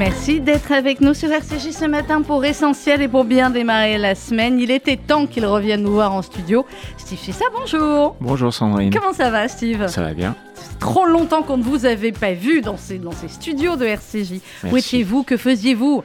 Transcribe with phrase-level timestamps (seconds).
[0.00, 4.14] Merci d'être avec nous sur RCJ ce matin pour Essentiel et pour bien démarrer la
[4.14, 4.58] semaine.
[4.58, 6.64] Il était temps qu'il revienne nous voir en studio.
[6.96, 8.16] Steve ça bonjour.
[8.18, 8.94] Bonjour Sandrine.
[8.94, 9.88] Comment ça va Steve?
[9.88, 10.36] Ça va bien.
[10.54, 13.84] C'est trop longtemps qu'on ne vous avait pas vu dans ces, dans ces studios de
[13.84, 14.40] RCJ.
[14.72, 15.22] Où étiez-vous?
[15.22, 16.02] Que faisiez-vous?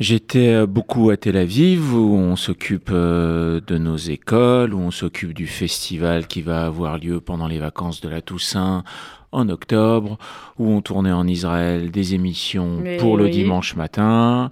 [0.00, 4.90] J'étais euh, beaucoup à Tel Aviv où on s'occupe euh, de nos écoles, où on
[4.90, 8.84] s'occupe du festival qui va avoir lieu pendant les vacances de la Toussaint
[9.32, 10.18] en octobre,
[10.58, 14.50] où on tournait en Israël des émissions pour le dimanche matin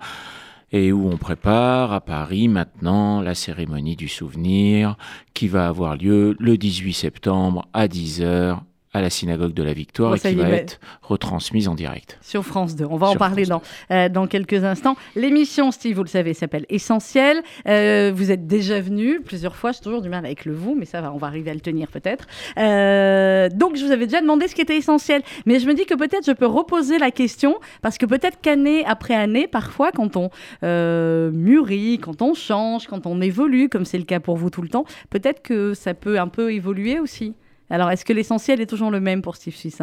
[0.73, 4.97] et où on prépare à Paris maintenant la cérémonie du souvenir
[5.35, 8.59] qui va avoir lieu le 18 septembre à 10h
[8.93, 12.19] à la synagogue de la Victoire et qui va être retransmise en direct.
[12.23, 12.85] Sur France 2.
[12.91, 14.97] On va en parler dans, euh, dans quelques instants.
[15.15, 17.43] L'émission, Steve, vous le savez, s'appelle Essentiel.
[17.69, 19.71] Euh, vous êtes déjà venu plusieurs fois.
[19.71, 21.60] J'ai toujours du mal avec le vous, mais ça va, on va arriver à le
[21.60, 22.27] tenir peut-être.
[22.59, 25.23] Euh, donc, je vous avais déjà demandé ce qui était essentiel.
[25.47, 28.85] Mais je me dis que peut-être je peux reposer la question parce que peut-être qu'année
[28.87, 30.30] après année, parfois, quand on
[30.63, 34.69] mûrit, quand on change, quand on évolue, comme c'est le cas pour vous tout le
[34.69, 37.35] temps, peut-être que ça peut un peu évoluer aussi.
[37.71, 39.80] Alors, est-ce que l'essentiel est toujours le même pour Steve Suisse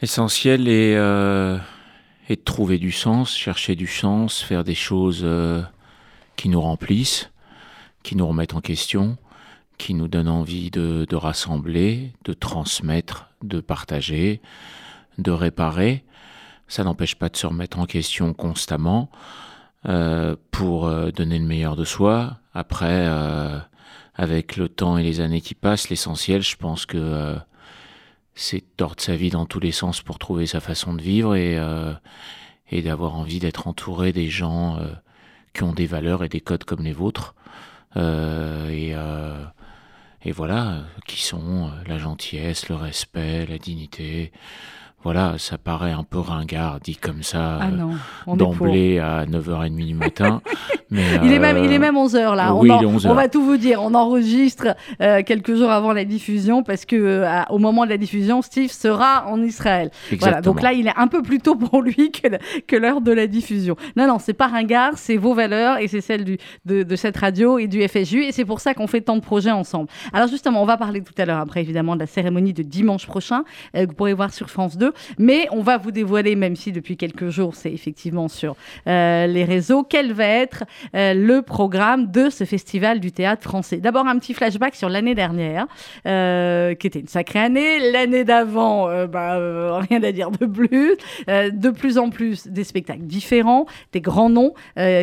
[0.00, 1.58] L'essentiel euh,
[2.28, 5.62] est, de trouver du sens, chercher du sens, faire des choses euh,
[6.34, 7.30] qui nous remplissent,
[8.02, 9.16] qui nous remettent en question,
[9.78, 14.40] qui nous donnent envie de, rassembler, de transmettre, de partager,
[15.18, 16.04] de réparer.
[16.66, 19.08] Ça n'empêche pas de se remettre en question constamment
[19.86, 22.38] euh, pour donner le meilleur de soi.
[22.54, 23.08] Après,
[24.22, 27.34] avec le temps et les années qui passent, l'essentiel, je pense que euh,
[28.36, 31.58] c'est tordre sa vie dans tous les sens pour trouver sa façon de vivre et,
[31.58, 31.92] euh,
[32.70, 34.92] d'avoir envie d'être entouré des gens euh,
[35.54, 37.34] qui ont des valeurs et des codes comme les vôtres.
[37.96, 38.94] et,
[40.24, 44.30] et voilà, qui sont la gentillesse, le respect, la dignité,
[45.04, 47.68] voilà, ça paraît un peu ringard dit comme ça ah
[48.28, 50.40] euh, d'emblée à 9h30 du matin.
[50.90, 52.54] mais, il, est même, il est même 11h là.
[52.54, 53.08] Oui, on, il est 11h.
[53.08, 53.82] on, va tout vous dire.
[53.82, 57.96] On enregistre euh, quelques jours avant la diffusion parce que euh, au moment de la
[57.96, 59.90] diffusion, Steve sera en Israël.
[60.20, 62.28] Voilà, donc là, il est un peu plus tôt pour lui que,
[62.68, 63.76] que l'heure de la diffusion.
[63.96, 67.16] Non, non, c'est pas ringard, c'est vos valeurs et c'est celle du, de, de, cette
[67.16, 68.22] radio et du FSU.
[68.22, 69.88] Et c'est pour ça qu'on fait tant de projets ensemble.
[70.12, 73.06] Alors justement, on va parler tout à l'heure après évidemment de la cérémonie de dimanche
[73.06, 73.42] prochain
[73.74, 74.91] que vous pourrez voir sur France 2.
[75.18, 79.44] Mais on va vous dévoiler, même si depuis quelques jours c'est effectivement sur euh, les
[79.44, 80.64] réseaux, quel va être
[80.94, 83.78] euh, le programme de ce festival du théâtre français.
[83.78, 85.66] D'abord un petit flashback sur l'année dernière,
[86.06, 87.90] euh, qui était une sacrée année.
[87.90, 90.96] L'année d'avant, bah, rien à dire de plus.
[91.28, 94.54] de plus en plus des spectacles différents, des grands noms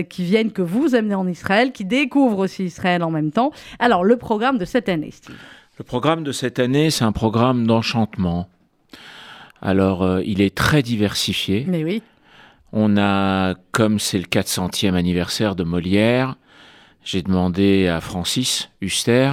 [0.10, 3.52] qui viennent, que vous amenez en Israël, qui découvrent aussi Israël en même temps.
[3.80, 5.36] Alors le programme de cette année, Steve?
[5.78, 8.50] Le programme de cette année, c'est un programme d'enchantement.
[9.62, 11.66] Alors, euh, il est très diversifié.
[11.68, 12.02] Mais oui.
[12.72, 16.36] On a, comme c'est le 400e anniversaire de Molière,
[17.04, 19.32] j'ai demandé à Francis Huster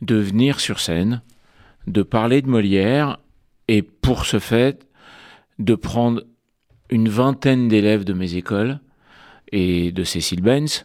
[0.00, 1.22] de venir sur scène,
[1.86, 3.18] de parler de Molière,
[3.68, 4.86] et pour ce fait,
[5.58, 6.22] de prendre
[6.90, 8.80] une vingtaine d'élèves de mes écoles
[9.50, 10.84] et de Cécile Benz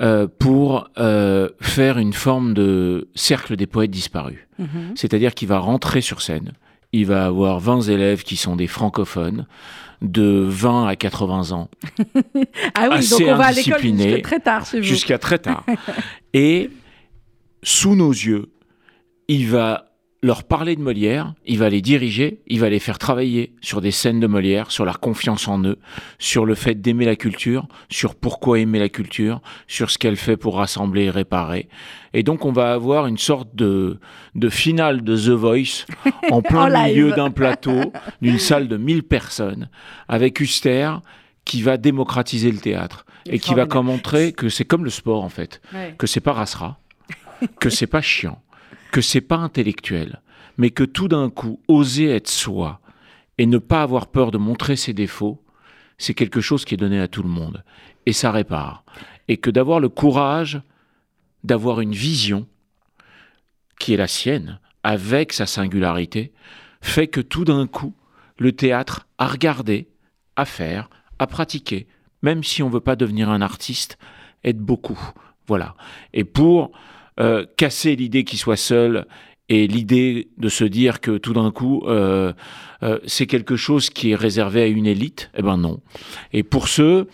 [0.00, 4.46] euh, pour euh, faire une forme de cercle des poètes disparus.
[4.58, 4.92] Mhm.
[4.94, 6.52] C'est-à-dire qu'il va rentrer sur scène,
[6.92, 9.46] il va avoir 20 élèves qui sont des francophones
[10.02, 11.68] de 20 à 80 ans.
[12.74, 14.84] ah oui, donc on va à l'école jusqu'à très tard chez vous.
[14.84, 15.64] Jusqu'à très tard.
[16.34, 16.70] Et
[17.62, 18.50] sous nos yeux,
[19.28, 19.89] il va
[20.22, 23.90] leur parler de Molière, il va les diriger, il va les faire travailler sur des
[23.90, 25.78] scènes de Molière, sur leur confiance en eux,
[26.18, 30.36] sur le fait d'aimer la culture, sur pourquoi aimer la culture, sur ce qu'elle fait
[30.36, 31.68] pour rassembler et réparer.
[32.12, 33.98] Et donc on va avoir une sorte de,
[34.34, 35.86] de finale de The Voice
[36.30, 39.70] en plein milieu d'un plateau, d'une salle de 1000 personnes,
[40.06, 40.92] avec Huster
[41.46, 45.30] qui va démocratiser le théâtre et qui va montrer que c'est comme le sport en
[45.30, 45.62] fait,
[45.96, 46.78] que c'est pas rassera,
[47.58, 48.42] que c'est pas chiant
[48.90, 50.20] que c'est pas intellectuel,
[50.58, 52.80] mais que tout d'un coup, oser être soi
[53.38, 55.42] et ne pas avoir peur de montrer ses défauts,
[55.98, 57.64] c'est quelque chose qui est donné à tout le monde.
[58.06, 58.84] Et ça répare.
[59.28, 60.60] Et que d'avoir le courage
[61.44, 62.46] d'avoir une vision
[63.78, 66.32] qui est la sienne, avec sa singularité,
[66.80, 67.94] fait que tout d'un coup,
[68.38, 69.88] le théâtre a regardé,
[70.36, 71.86] à faire, à pratiquer,
[72.22, 73.98] même si on ne veut pas devenir un artiste,
[74.44, 74.98] aide beaucoup.
[75.46, 75.74] Voilà.
[76.12, 76.72] Et pour
[77.20, 79.06] euh, casser l'idée qu'il soit seul
[79.48, 82.32] Et l'idée de se dire que tout d'un coup, euh,
[82.82, 85.80] euh, c'est quelque chose qui est réservé à une élite, eh ben non.
[86.32, 87.08] Et pour ceux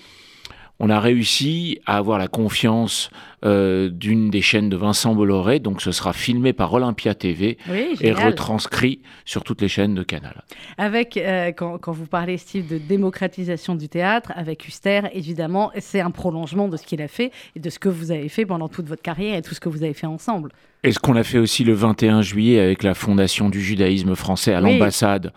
[0.78, 3.10] on a réussi à avoir la confiance
[3.44, 7.58] euh, d'une des chaînes de Vincent Bolloré, donc ce sera filmé par Olympia TV
[8.00, 10.42] et retranscrit sur toutes les chaînes de Canal.
[10.78, 16.10] Avec, euh, quand, vous parlez, Steve, de démocratisation du théâtre, avec Huster, évidemment, c'est un
[16.10, 18.86] prolongement de ce qu'il a fait et de ce que vous avez fait pendant toute
[18.86, 20.50] votre carrière et tout ce que vous avez fait ensemble.
[20.82, 24.54] Et ce qu'on a fait aussi le 21 juillet avec la Fondation du judaïsme français
[24.54, 25.32] à l'ambassade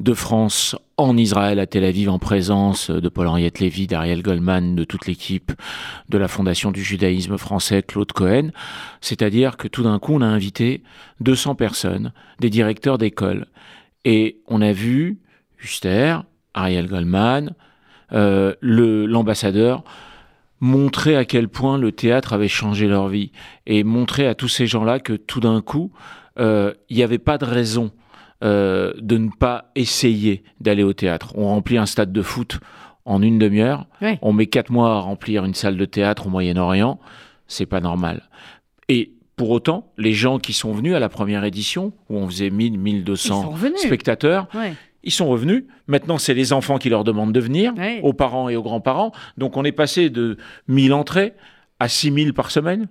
[0.00, 4.84] de France en Israël, à Tel Aviv, en présence de Paul-Henriette Lévy, d'Ariel Goldman, de
[4.84, 5.52] toute l'équipe
[6.08, 8.50] de la Fondation du judaïsme français, Claude Cohen.
[9.02, 10.82] C'est-à-dire que tout d'un coup, on a invité
[11.20, 13.46] 200 personnes, des directeurs d'école.
[14.06, 15.18] Et on a vu
[15.62, 16.16] Huster,
[16.54, 17.54] Ariel Goldman,
[18.12, 19.84] euh, l'ambassadeur,
[20.60, 23.32] montrer à quel point le théâtre avait changé leur vie.
[23.66, 25.92] Et montrer à tous ces gens-là que tout d'un coup,
[26.38, 27.90] euh, il n'y avait pas de raison
[28.42, 31.32] euh, de ne pas essayer d'aller au théâtre.
[31.36, 32.58] On remplit un stade de foot
[33.04, 33.86] en une demi-heure.
[34.22, 36.98] On met quatre mois à remplir une salle de théâtre au Moyen-Orient.
[37.46, 38.22] C'est pas normal.
[38.88, 42.50] Et pour autant, les gens qui sont venus à la première édition, où on faisait
[42.50, 44.48] 1000, 1200 spectateurs,
[45.02, 45.64] ils sont revenus.
[45.86, 47.72] Maintenant, c'est les enfants qui leur demandent de venir,
[48.02, 49.12] aux parents et aux grands-parents.
[49.38, 50.36] Donc, on est passé de
[50.68, 51.32] 1000 entrées
[51.78, 52.88] à 6000 par semaine.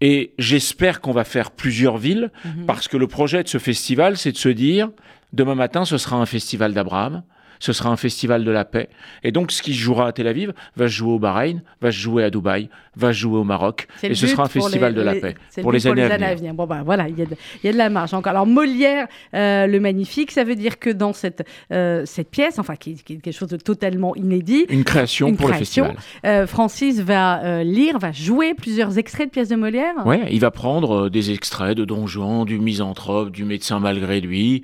[0.00, 2.66] Et j'espère qu'on va faire plusieurs villes, mhm.
[2.66, 4.90] parce que le projet de ce festival, c'est de se dire,
[5.32, 7.22] demain matin, ce sera un festival d'Abraham,
[7.64, 8.90] ce sera un festival de la paix.
[9.22, 11.90] Et donc, ce qui se jouera à Tel Aviv va se jouer au Bahreïn, va
[11.90, 13.86] se jouer à Dubaï, va se jouer au Maroc.
[14.02, 16.52] Et ce sera un festival de la paix pour les, années, à venir.
[16.52, 18.32] Bon, ben voilà, il y, a de la marge encore.
[18.32, 22.76] Alors, Molière, euh, le magnifique, ça veut dire que dans cette, euh, cette pièce, enfin,
[22.76, 24.66] qui, est quelque chose de totalement inédit.
[24.68, 25.96] Une création pour le festival.
[26.26, 29.94] Euh, Francis va lire, va jouer plusieurs extraits de pièces de Molière.
[30.04, 34.60] Oui, il va prendre des extraits de Don Juan, du Misanthrope, du Médecin malgré lui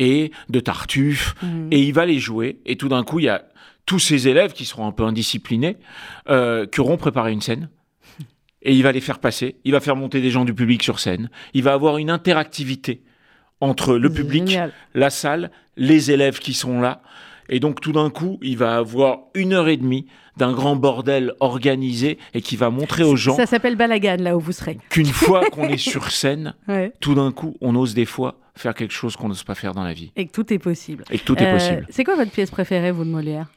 [0.00, 1.68] et de Tartuffe, mmh.
[1.70, 2.58] et il va les jouer.
[2.66, 3.44] Et tout d'un coup, il y a
[3.86, 5.76] tous ces élèves qui seront un peu indisciplinés,
[6.28, 7.68] euh, qui auront préparé une scène.
[8.62, 11.00] Et il va les faire passer, il va faire monter des gens du public sur
[11.00, 13.02] scène, il va avoir une interactivité
[13.60, 14.58] entre le public,
[14.94, 17.02] la salle, les élèves qui sont là.
[17.48, 20.06] Et donc tout d'un coup, il va avoir une heure et demie
[20.36, 23.34] d'un grand bordel organisé et qui va montrer aux gens...
[23.34, 24.78] Ça s'appelle Balagan, là où vous serez.
[24.88, 26.54] Qu'une fois qu'on est sur scène,
[27.00, 29.82] tout d'un coup, on ose des fois faire quelque chose qu'on n'ose pas faire dans
[29.84, 30.12] la vie.
[30.16, 31.04] Et que tout est possible.
[31.10, 31.86] Et que tout est euh, possible.
[31.90, 33.48] C'est quoi votre pièce préférée, vous, de Molière?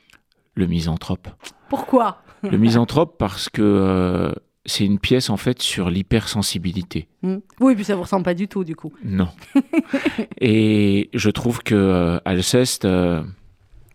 [0.55, 1.27] Le misanthrope.
[1.69, 2.21] Pourquoi?
[2.43, 4.33] Le misanthrope parce que euh,
[4.65, 7.07] c'est une pièce en fait sur l'hypersensibilité.
[7.21, 7.37] Hmm.
[7.61, 8.91] Oui, puis ça vous ressemble pas du tout du coup.
[9.03, 9.29] Non.
[10.41, 12.85] et je trouve que euh, Alceste,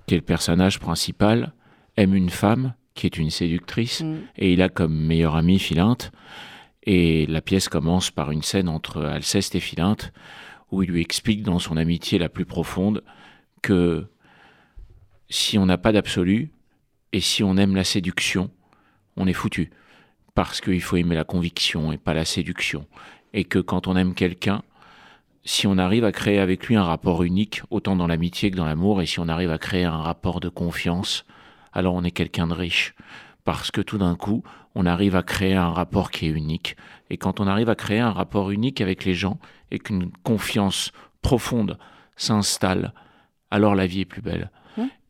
[0.07, 1.53] qui est le personnage principal,
[1.97, 4.17] aime une femme qui est une séductrice hmm.
[4.37, 6.11] et il a comme meilleur ami Philinte.
[6.85, 10.11] Et la pièce commence par une scène entre Alceste et Philinte
[10.71, 13.03] où il lui explique dans son amitié la plus profonde
[13.63, 14.07] que
[15.31, 16.53] si on n'a pas d'absolu,
[17.13, 18.51] et si on aime la séduction,
[19.17, 19.71] on est foutu.
[20.35, 22.87] Parce qu'il faut aimer la conviction et pas la séduction.
[23.33, 24.63] Et que quand on aime quelqu'un,
[25.45, 28.65] si on arrive à créer avec lui un rapport unique, autant dans l'amitié que dans
[28.65, 31.25] l'amour, et si on arrive à créer un rapport de confiance,
[31.73, 32.95] alors on est quelqu'un de riche.
[33.45, 34.43] Parce que tout d'un coup,
[34.75, 36.77] on arrive à créer un rapport qui est unique.
[37.11, 39.39] Et quand on arrive à créer un rapport unique avec les gens
[39.71, 41.79] et qu'une confiance profonde
[42.17, 42.93] s'installe,
[43.51, 44.51] alors la vie est plus belle.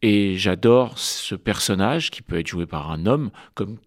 [0.01, 3.79] Et j'adore ce personnage qui peut être joué par un homme comme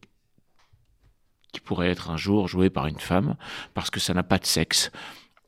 [1.51, 3.36] qui pourrait être un jour joué par une femme,
[3.74, 4.91] parce que ça n'a pas de sexe,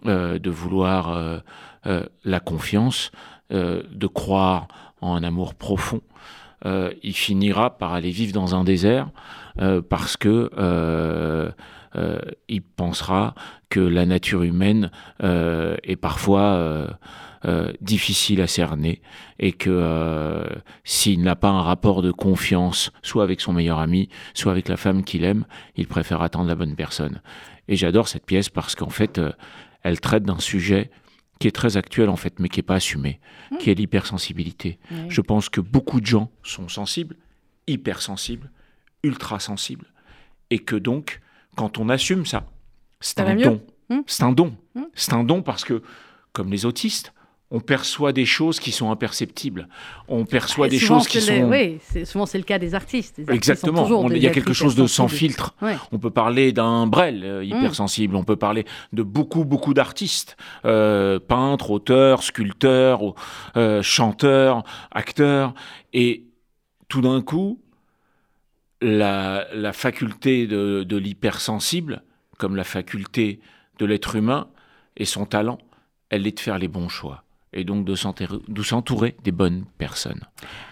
[0.06, 1.40] euh, de vouloir euh,
[1.86, 3.12] euh, la confiance,
[3.50, 4.68] de croire
[5.00, 6.02] en un amour profond.
[6.66, 9.12] il finira par aller vivre dans un désert
[9.90, 10.50] parce que
[12.48, 13.36] il pensera
[13.70, 16.88] que la nature humaine est parfois
[17.46, 19.02] euh, difficile à cerner
[19.38, 20.48] et que euh,
[20.86, 24.78] s'il n'a pas un rapport de confiance, soit avec son meilleur ami, soit avec la
[24.78, 25.46] femme qu'il aime,
[25.76, 27.22] il préfère attendre la bonne personne.
[27.68, 29.34] Et j'adore cette pièce parce qu'en fait, euh,
[29.82, 30.90] elle traite d'un sujet
[31.40, 33.20] qui est très actuel en fait, mais qui n'est pas assumé,
[33.52, 33.58] mmh.
[33.58, 34.80] qui est l'hypersensibilité.
[35.10, 37.18] Je pense que beaucoup de gens sont sensibles,
[37.68, 38.52] hypersensibles,
[39.04, 39.88] ultra sensibles,
[40.50, 41.20] et que donc,
[41.56, 42.46] quand on assume ça,
[43.00, 43.62] c'est un, don.
[43.90, 44.00] Mmh.
[44.08, 44.56] C'est un don.
[44.76, 44.82] Mmh.
[44.94, 45.82] C'est un don parce que,
[46.32, 47.14] comme les autistes,
[47.54, 49.68] on perçoit des choses qui sont imperceptibles.
[50.08, 51.52] On perçoit des choses qui sont.
[51.52, 53.22] Oui, souvent c'est le cas des artistes.
[53.30, 54.10] Exactement.
[54.10, 55.54] il y a quelque chose de sans filtre.
[55.92, 57.44] On peut parler d'un Brel euh, mm.
[57.44, 58.16] hypersensible.
[58.16, 63.14] On peut parler de beaucoup, beaucoup d'artistes, euh, peintres, auteurs, sculpteurs,
[63.56, 65.54] euh, chanteurs, acteurs.
[65.94, 66.24] Et
[66.88, 67.60] tout d'un coup,
[68.84, 72.04] la, faculté de, de l'hypersensible,
[72.38, 73.40] comme la faculté
[73.80, 74.50] de l'être humain,
[74.96, 75.58] Et son talent,
[76.10, 77.96] elle est de faire les bons choix et donc de
[78.64, 80.22] s'entourer des bonnes personnes.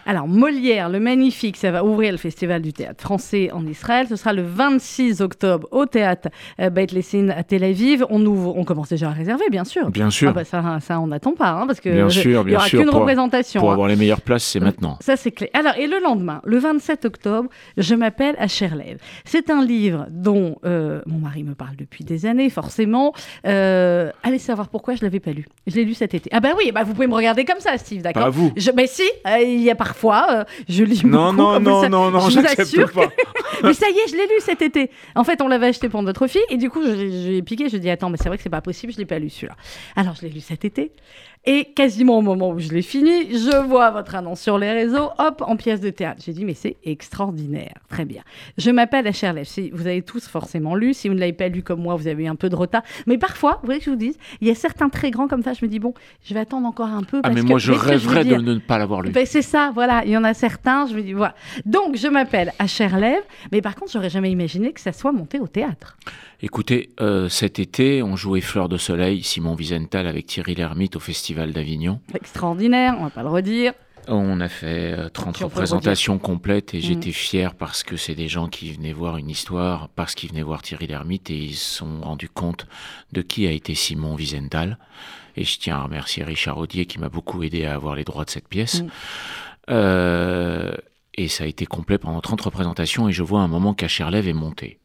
[0.04, 4.06] Alors Molière, le magnifique, ça va ouvrir le Festival du théâtre français en Israël.
[4.08, 6.28] Ce sera le 26 octobre au théâtre
[6.60, 8.04] euh, Beit Lessin à Tel Aviv.
[8.10, 9.90] On, ouvre, on commence déjà à réserver, bien sûr.
[9.90, 10.30] Bien sûr.
[10.30, 12.68] Ah bah ça, ça, on n'attend pas, hein, parce que bien sûr, il n'y aura
[12.68, 13.60] qu'une représentation.
[13.60, 13.74] Pour hein.
[13.74, 14.98] avoir les meilleures places, c'est maintenant.
[15.00, 15.50] Ça, c'est clair.
[15.54, 18.98] Alors, et le lendemain, le 27 octobre, je m'appelle à Cherlev.
[19.24, 23.12] C'est un livre dont euh, mon mari me parle depuis des années, forcément.
[23.46, 25.46] Euh, allez savoir pourquoi je l'avais pas lu.
[25.66, 26.28] Je l'ai lu cet été.
[26.32, 28.52] Ah bah oui, bah vous pouvez me regarder comme ça, Steve, d'accord Pas vous.
[28.56, 29.08] Je, mais si,
[29.40, 31.58] il y a parfois, je lis non, beaucoup.
[31.58, 32.92] Non, non, non, non, je vous assure.
[32.92, 33.08] Pas.
[33.62, 34.90] mais ça y est, je l'ai lu cet été.
[35.14, 37.68] En fait, on l'avait acheté pour notre fille et du coup, j'ai piqué.
[37.68, 39.56] Je dis attends, mais c'est vrai que c'est pas possible, je l'ai pas lu celui-là.
[39.96, 40.92] Alors, je l'ai lu cet été.
[41.44, 45.10] Et quasiment au moment où je l'ai fini, je vois votre annonce sur les réseaux,
[45.18, 46.22] hop, en pièce de théâtre.
[46.24, 47.74] J'ai dit, mais c'est extraordinaire.
[47.88, 48.22] Très bien.
[48.58, 50.94] Je m'appelle Achère Si vous avez tous forcément lu.
[50.94, 52.82] Si vous ne l'avez pas lu comme moi, vous avez eu un peu de retard.
[53.06, 55.42] Mais parfois, vous voyez que je vous dise, il y a certains très grands comme
[55.42, 55.94] ça, je me dis, bon,
[56.24, 57.20] je vais attendre encore un peu.
[57.24, 59.10] ah, mais moi, je rêverais de ne pas l'avoir lu.
[59.10, 60.04] Ben, c'est ça, voilà.
[60.04, 61.34] Il y en a certains, je me dis, voilà.
[61.66, 62.92] Donc, je m'appelle Achère
[63.50, 65.96] mais par contre, j'aurais jamais imaginé que ça soit monté au théâtre.
[66.44, 71.00] Écoutez, euh, cet été, on jouait Fleur de Soleil, Simon Wiesenthal avec Thierry Lhermitte au
[71.00, 72.00] Festival d'Avignon.
[72.14, 73.72] Extraordinaire, on va pas le redire.
[74.08, 76.80] On a fait 30 euh, représentations complètes et mm.
[76.80, 80.42] j'étais fier parce que c'est des gens qui venaient voir une histoire, parce qu'ils venaient
[80.42, 82.66] voir Thierry Lhermitte et ils se sont rendus compte
[83.12, 84.78] de qui a été Simon Wiesenthal.
[85.36, 88.24] Et je tiens à remercier Richard Audier qui m'a beaucoup aidé à avoir les droits
[88.24, 88.82] de cette pièce.
[88.82, 88.88] Mm.
[89.70, 90.72] Euh,
[91.14, 94.32] et ça a été complet pendant 30 représentations et je vois un moment qu'Acherlev est
[94.32, 94.80] monté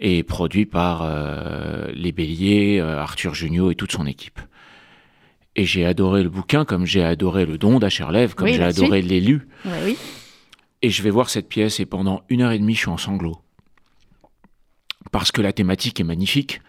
[0.00, 4.40] et produit par euh, les Béliers, euh, Arthur Junio et toute son équipe.
[5.56, 9.48] Et j'ai adoré le bouquin comme j'ai adoré le don d'Acherlev, comme j'ai adoré l'élu.
[9.64, 9.96] oui.
[10.82, 12.96] Et je vais voir cette pièce et pendant une heure et demie, je suis en
[12.96, 13.42] sanglots.
[15.12, 16.62] Parce que la thématique est magnifique.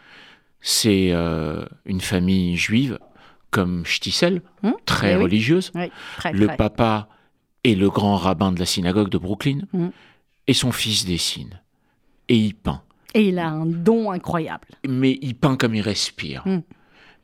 [0.59, 2.99] C'est euh, une famille juive
[3.49, 5.71] comme Stissel, hum, très religieuse.
[6.33, 7.07] le papa
[7.63, 9.61] est le grand rabbin de la synagogue de Brooklyn.
[9.73, 9.91] Hum.
[10.47, 11.61] Et son fils dessine.
[12.27, 12.81] Et il peint.
[13.13, 14.67] Et il a un don incroyable.
[14.87, 16.43] Mais il peint comme il respire.
[16.45, 16.61] Hmm.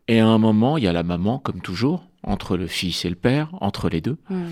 [0.08, 3.10] Et à un moment, il y a la maman, comme toujours, entre le fils et
[3.10, 4.18] le père, entre les deux.
[4.30, 4.48] Hmm.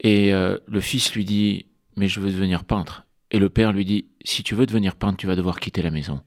[0.00, 1.66] Et euh, le fils lui dit
[1.96, 3.06] Mais je veux devenir peintre.
[3.30, 5.90] Et le père lui dit Si tu veux devenir peintre, tu vas devoir quitter la
[5.90, 6.20] maison.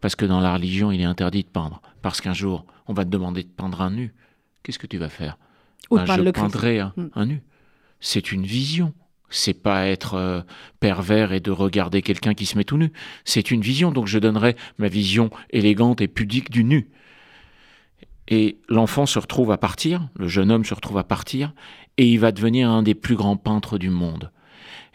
[0.00, 1.80] Parce que dans la religion, il est interdit de peindre.
[2.02, 4.14] Parce qu'un jour, on va te demander de peindre un nu.
[4.62, 5.38] Qu'est-ce que tu vas faire?
[5.90, 7.10] Ou ben, Je le peindrai un, hmm.
[7.14, 7.42] un nu.
[8.00, 8.92] C'est une vision
[9.34, 10.42] c'est pas être euh,
[10.80, 12.92] pervers et de regarder quelqu'un qui se met tout nu.
[13.24, 16.88] C'est une vision, donc je donnerai ma vision élégante et pudique du nu.
[18.28, 21.52] Et l'enfant se retrouve à partir, le jeune homme se retrouve à partir,
[21.98, 24.30] et il va devenir un des plus grands peintres du monde.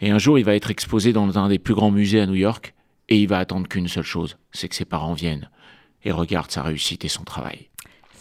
[0.00, 2.34] Et un jour, il va être exposé dans un des plus grands musées à New
[2.34, 2.74] York,
[3.08, 5.50] et il va attendre qu'une seule chose, c'est que ses parents viennent
[6.04, 7.69] et regardent sa réussite et son travail.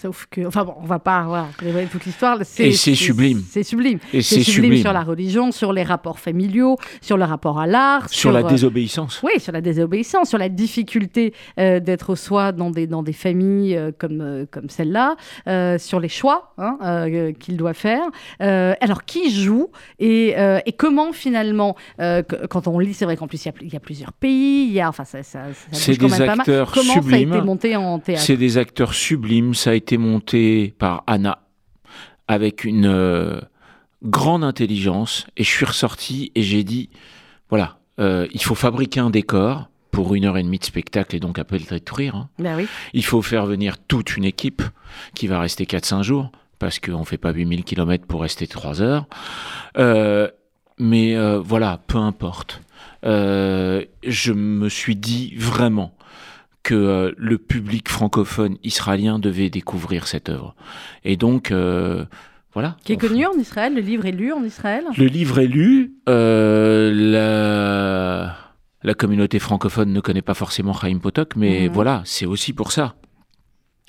[0.02, 1.50] Sauf que, enfin bon, on va pas voir
[1.92, 2.40] toute l'histoire.
[2.58, 3.44] Et c'est sublime.
[3.50, 4.00] C'est sublime.
[4.14, 8.08] Et c'est sublime, sur la religion, sur les rapports familiaux, sur le rapport à l'art.
[8.10, 9.22] Sur, la euh, désobéissance.
[9.24, 13.76] oui, sur la désobéissance, sur la difficulté euh, d'être soi dans des, dans des familles
[13.76, 15.18] euh, comme, comme celle-là,
[15.78, 18.04] sur les choix hein, qu'il doit faire.
[18.40, 23.74] alors, qui joue et, et comment finalement, quand on lit, c'est vrai qu'en plus il
[23.74, 25.40] y, a plusieurs pays, il y a, enfin ça, ça,
[25.74, 26.68] ça bouge quand même pas mal.
[26.74, 27.10] Comment sublimes.
[27.10, 28.24] ça a été monté en théâtre?
[28.24, 31.40] C'est des acteurs sublimes, ça a été monté par Anna
[32.28, 33.42] avec une euh,
[34.04, 36.90] grande intelligence et je suis ressorti et j'ai dit
[37.50, 41.20] voilà, euh, il faut fabriquer un décor pour une heure et demie de spectacle et
[41.20, 41.58] donc un peu
[41.92, 42.16] rire.
[42.16, 42.30] Hein.
[42.38, 42.68] Ben oui.
[42.94, 44.62] Il faut faire venir toute une équipe
[45.16, 48.82] qui va rester 4-5 jours parce qu'on ne fait pas 8000 km pour rester 3
[48.82, 49.08] heures.
[49.78, 50.30] Euh,
[50.78, 52.62] mais voilà, peu importe.
[53.04, 55.94] je me suis dit vraiment,
[56.70, 60.56] que euh, le public francophone israélien devait découvrir cette œuvre.
[61.04, 62.06] Et donc, euh,
[62.54, 62.78] voilà.
[62.84, 64.84] Qui est connu en Israël Le livre est lu en Israël?
[64.96, 65.96] Le livre est lu.
[66.08, 68.36] Euh, la...
[68.84, 68.94] la...
[68.94, 71.74] communauté francophone ne connaît pas forcément Chaim Potok, mais mhm.
[71.74, 72.94] voilà, c'est aussi pour ça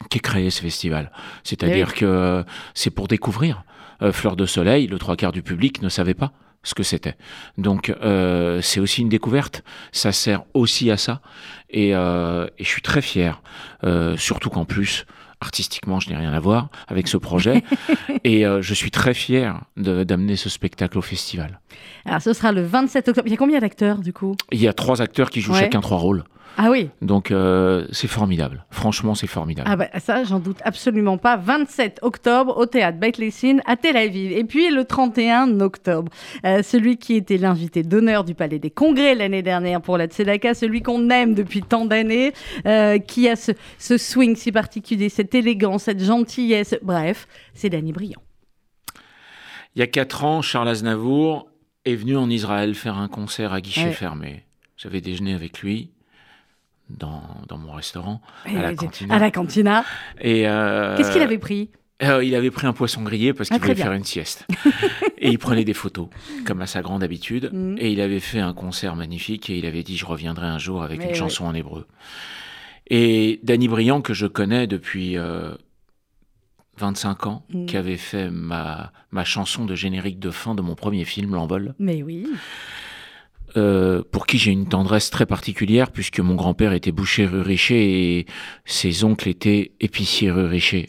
[0.09, 1.13] qu'est créé ce festival.
[1.45, 3.65] C'est-à-dire eh que c'est pour découvrir.
[4.13, 6.33] Fleur de Soleil, le trois quarts du public ne savait pas
[6.63, 7.17] ce que c'était.
[7.59, 9.63] Donc euh, c'est aussi une découverte,
[9.93, 11.21] ça sert aussi à ça,
[11.71, 13.43] et, euh, et je suis très fier,
[13.85, 15.07] euh, surtout qu'en plus,
[15.41, 17.65] artistiquement, je n'ai rien à voir avec ce projet,
[18.25, 21.61] et je suis très fier d'amener ce spectacle au festival.
[22.05, 24.37] Alors ce sera le 27 octobre, il y a combien d'acteurs du coup?
[24.53, 26.25] Il y a trois acteurs qui jouent chacun trois rôles.
[26.57, 26.91] Ah oui.
[27.01, 28.65] Donc euh, c'est formidable.
[28.71, 29.69] Franchement, c'est formidable.
[29.71, 31.37] Ah bah ça, j'en doute absolument pas.
[31.37, 34.33] 27 octobre au théâtre Beit Lessin à Tel Aviv.
[34.33, 36.11] Et puis le 31 octobre,
[36.45, 40.55] euh, celui qui était l'invité d'honneur du Palais des Congrès l'année dernière pour la Tzedaka,
[40.55, 42.33] celui qu'on aime depuis tant d'années,
[42.67, 46.77] euh, qui a ce, ce swing si particulier, cette élégance, cette gentillesse.
[46.83, 48.23] Bref, c'est Danny Briand.
[49.77, 51.49] Il y a quatre ans, Charles Aznavour
[51.85, 54.45] est venu en Israël faire un concert à guichet fermé.
[54.77, 55.91] J'avais déjeuné avec lui
[56.99, 59.15] dans, dans mon restaurant, à la cantina.
[59.15, 59.85] À la cantina.
[60.21, 61.71] Et euh, Qu'est-ce qu'il avait pris?
[62.03, 63.85] euh, il avait pris un poisson grillé parce qu'il Ah, voulait bien.
[63.85, 64.47] faire une sieste.
[65.19, 66.09] et il prenait des photos,
[66.47, 67.51] comme à sa grande habitude.
[67.53, 67.77] Mhm.
[67.79, 70.83] Et il avait fait un concert magnifique et il avait dit Je reviendrai un jour
[70.83, 71.87] avec Mais une chanson en hébreu.
[72.89, 75.55] Et Danny Briand, que je connais depuis euh,
[76.79, 77.67] 25 ans, Mhm.
[77.67, 81.75] qui avait fait ma, ma chanson de générique de fin de mon premier film, L'Envol,
[81.79, 82.27] Mais oui.
[83.57, 88.19] Euh, pour qui j'ai une tendresse très particulière, puisque mon grand-père était boucher rue Richer
[88.19, 88.27] et
[88.65, 90.33] ses oncles étaient épiciers.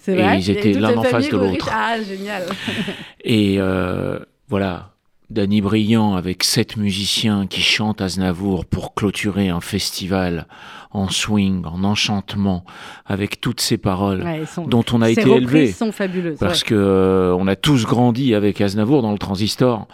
[0.02, 1.70] C'est Et ils étaient l'un en face de l'autre.
[1.72, 2.44] Ah, génial.
[3.24, 4.96] Et euh, voilà,
[5.30, 10.48] Danny Briand avec sept musiciens qui chantent Aznavour pour clôturer un festival
[10.92, 12.66] en swing, en enchantement,
[13.06, 15.72] avec toutes ces paroles Ouais, elles sont- dont on a Ces été élevé.
[15.72, 16.38] sont fabuleuses.
[16.40, 16.68] Parce ouais.
[16.70, 19.88] que euh, on a tous grandi avec Aznavour dans le transistor.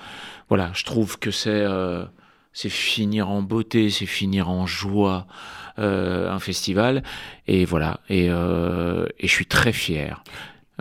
[0.49, 2.05] Voilà, je trouve que c'est euh,
[2.57, 5.27] c'est finir en beauté, c'est finir en joie
[5.77, 7.03] euh, un festival.
[7.45, 10.23] Et voilà, et, euh, et je suis très fier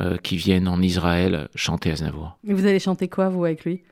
[0.01, 2.39] euh, qu'ils viennent en Israël chanter Aznavour.
[2.45, 3.83] Mais vous allez chanter quoi, vous, avec lui?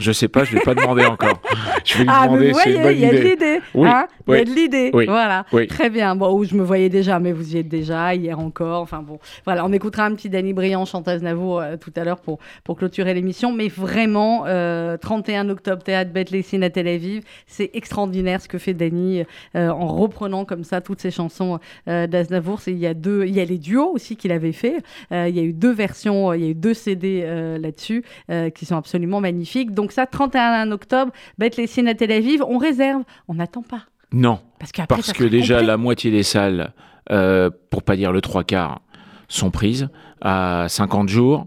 [0.00, 1.40] Je sais pas, je vais pas demander encore.
[1.84, 3.30] Je vais lui Ah, demander, vous c'est une il y a de idée.
[3.30, 3.58] l'idée.
[3.74, 4.90] Oui, hein Il y a de l'idée.
[4.92, 5.44] oui, Voilà.
[5.68, 6.14] Très bien.
[6.16, 8.82] Bon, où je me voyais déjà, mais vous y êtes déjà, hier encore.
[8.82, 12.20] Enfin bon, voilà, on écoutera un petit Danny Briand, chanteuse Aznavour, euh, tout à l'heure
[12.20, 13.52] pour, pour clôturer l'émission.
[13.52, 18.58] Mais vraiment, euh, 31 octobre, théâtre Beth Lessine à Tel Aviv, c'est extraordinaire ce que
[18.58, 19.22] fait Danny
[19.56, 22.60] euh, en reprenant comme ça toutes ces chansons euh, d'Aznavour.
[22.66, 24.76] Il y a deux, il y a les duos aussi qu'il avait fait.
[25.12, 27.58] Euh, il y a eu deux versions, euh, il y a eu deux CD euh,
[27.58, 29.72] là-dessus euh, qui sont absolument magnifiques.
[29.74, 33.82] Donc ça, 31 octobre, Beth Lessine à Tel Aviv, on réserve, on n'attend pas.
[34.12, 35.66] Non, Parce, qu'après, parce que déjà complet.
[35.68, 36.72] la moitié des salles,
[37.12, 38.80] euh, pour pas dire le trois quarts,
[39.28, 39.88] sont prises
[40.20, 41.46] à 50 jours.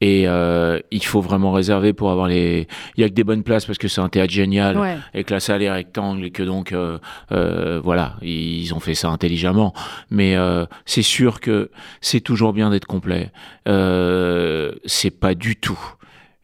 [0.00, 2.66] Et euh, il faut vraiment réserver pour avoir les.
[2.96, 4.98] Il y a que des bonnes places parce que c'est un théâtre génial Ouais.
[5.14, 6.98] et que la salle est rectangle et que donc euh,
[7.32, 9.72] euh, voilà ils ont fait ça intelligemment.
[10.10, 10.36] Mais
[10.84, 11.70] c'est sûr que
[12.02, 13.30] c'est toujours bien d'être complet.
[14.84, 15.78] C'est pas du tout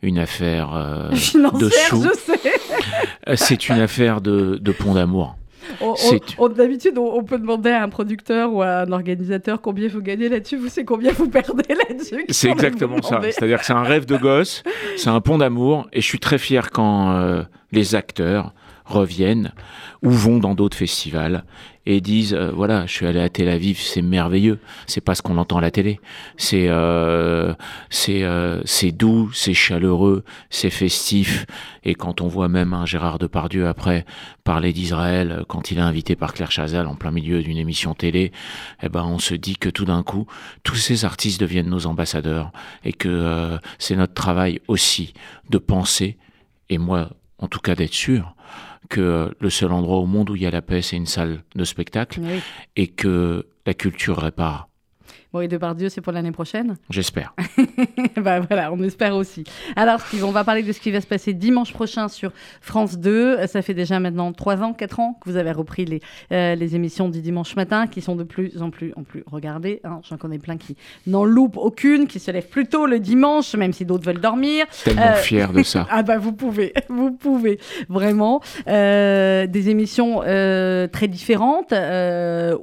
[0.02, 2.02] une affaire euh, de sous.
[2.02, 3.36] je sais.
[3.36, 5.36] C'est une affaire de, de pont d'amour.
[5.80, 9.60] On- on- C'est- on- D'habitude, on, peut demander à un producteur ou à un organisateur
[9.60, 10.56] combien vous gagnez là-dessus.
[10.56, 13.20] Vous savez combien vous perdez là-dessus C'est exactement ça.
[13.22, 14.62] C'est-à-dire que c'est un rêve de gosse,
[14.96, 18.52] c'est un pont d'amour, et je suis très fier quand euh, les acteurs
[18.90, 19.52] reviennent
[20.02, 21.44] ou vont dans d'autres festivals
[21.86, 24.58] et disent euh, voilà, je suis allé à Tel Aviv, c'est merveilleux.
[24.86, 25.98] C'est pas ce qu'on entend à la télé.
[26.36, 27.54] C'est euh,
[27.88, 31.46] c'est euh, c'est doux, c'est chaleureux, c'est festif.
[31.82, 34.04] Et quand on voit même un Gérard Depardieu après
[34.44, 38.32] parler d'Israël, quand il est invité par Claire Chazal en plein milieu d'une émission télé,
[38.82, 40.26] eh ben on se dit que tout d'un coup,
[40.62, 42.52] tous ces artistes deviennent nos ambassadeurs
[42.84, 45.14] et que c'est notre travail aussi
[45.48, 46.18] de penser,
[46.68, 48.34] et moi en tout cas d'être sûr,
[48.88, 51.42] que le seul endroit au monde où il y a la paix, c'est une salle
[51.54, 52.40] de spectacle Oui.
[52.76, 54.68] et que la culture répare.
[55.32, 57.34] Bon, et Depardieu, c'est pour l'année prochaine J'espère.
[58.16, 59.44] bah voilà, on espère aussi.
[59.76, 62.98] Alors, Steve, on va parler de ce qui va se passer dimanche prochain sur France
[62.98, 63.46] 2.
[63.46, 66.00] Ça fait déjà maintenant 3 ans, 4 ans que vous avez repris les,
[66.32, 69.80] euh, les émissions du dimanche matin, qui sont de plus en plus, en plus regardées.
[69.84, 70.00] hein.
[70.08, 73.72] J'en connais plein qui n'en loupent aucune, qui se lèvent plus tôt le dimanche, même
[73.72, 74.66] si d'autres veulent dormir.
[74.84, 75.86] Tellement Euh, fier de ça.
[75.92, 78.40] Ah bah vous pouvez, vous pouvez, vraiment.
[78.66, 81.72] Euh, des émissions euh, très différentes,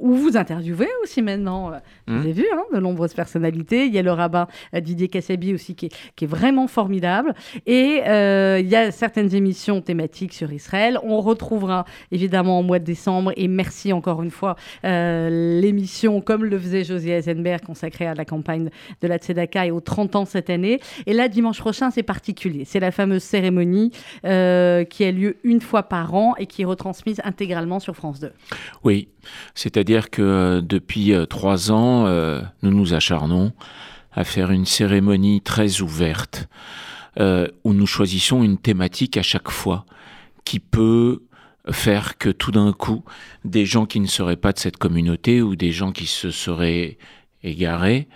[0.00, 1.70] où vous interviewez aussi maintenant,
[2.06, 2.24] je vous Mhm.
[2.24, 3.86] avez vu, hein, de nombreuses personnalités.
[3.86, 7.34] Il y a le rabbin euh, Didier Kassabi aussi qui est, vraiment formidable.
[7.66, 10.98] Et euh, il y a certaines émissions thématiques sur Israël.
[11.02, 16.44] On retrouvera évidemment au mois de décembre, et merci encore une fois, euh, l'émission comme
[16.44, 18.68] le faisait Josie Eisenberg consacrée à la campagne
[19.00, 20.80] de la Tzedaka et aux 30 ans cette année.
[21.06, 22.64] Et là, dimanche prochain, c'est particulier.
[22.64, 23.90] C'est la fameuse cérémonie
[24.22, 24.26] qui
[25.04, 28.32] a lieu une fois par an et qui est retransmise intégralement sur France 2.
[28.84, 29.08] Oui,
[29.54, 32.06] c'est-à-dire que depuis trois ans,
[32.62, 33.52] nous nous acharnons
[34.12, 36.48] à faire une cérémonie très ouverte
[37.20, 39.86] euh, où nous choisissons une thématique à chaque fois
[40.44, 41.22] qui peut
[41.70, 43.04] faire que tout d'un coup,
[43.44, 46.96] des gens qui ne seraient pas de cette communauté ou des gens qui se seraient
[47.42, 48.08] égarés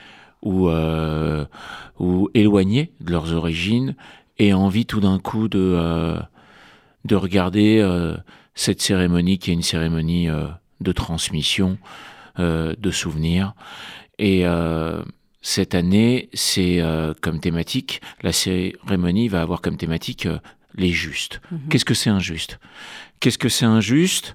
[0.42, 1.44] ou, euh,
[1.98, 3.96] ou éloignés de leurs origines
[4.38, 6.18] aient envie tout d'un coup de, euh,
[7.04, 7.84] de regarder
[8.54, 10.28] cette cérémonie qui est une cérémonie
[10.80, 11.78] de transmission,
[12.38, 13.54] de souvenirs.
[14.18, 14.44] Et
[15.40, 16.80] cette année, c'est
[17.20, 20.28] comme thématique, la cérémonie va avoir comme thématique
[20.74, 21.40] les justes.
[21.50, 21.68] Mhm.
[21.68, 22.58] Qu'est-ce que c'est injuste?
[23.20, 24.34] Qu'est-ce que c'est injuste?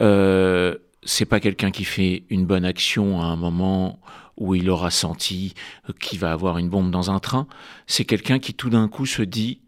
[0.00, 3.98] Euh, C'est pas quelqu'un qui fait une bonne action à un moment
[4.36, 5.54] où il aura senti
[5.98, 7.48] qu'il va avoir une bombe dans un train.
[7.88, 9.60] C'est quelqu'un qui tout d'un coup se dit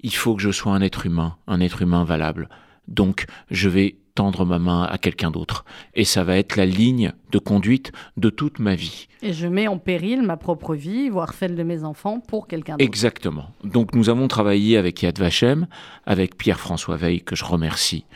[0.00, 2.48] il faut que je sois un être humain, un être humain valable.
[2.86, 5.64] Donc je vais tendre ma main à quelqu'un d'autre.
[5.94, 9.06] Et ça va être la ligne de conduite de toute ma vie.
[9.22, 12.72] Et je mets en péril ma propre vie, voire celle de mes enfants, pour quelqu'un
[12.72, 12.84] d'autre.
[12.84, 13.52] Exactement.
[13.62, 15.68] Donc nous avons travaillé avec Yad Vashem,
[16.04, 18.06] avec Pierre-François Veil, que je remercie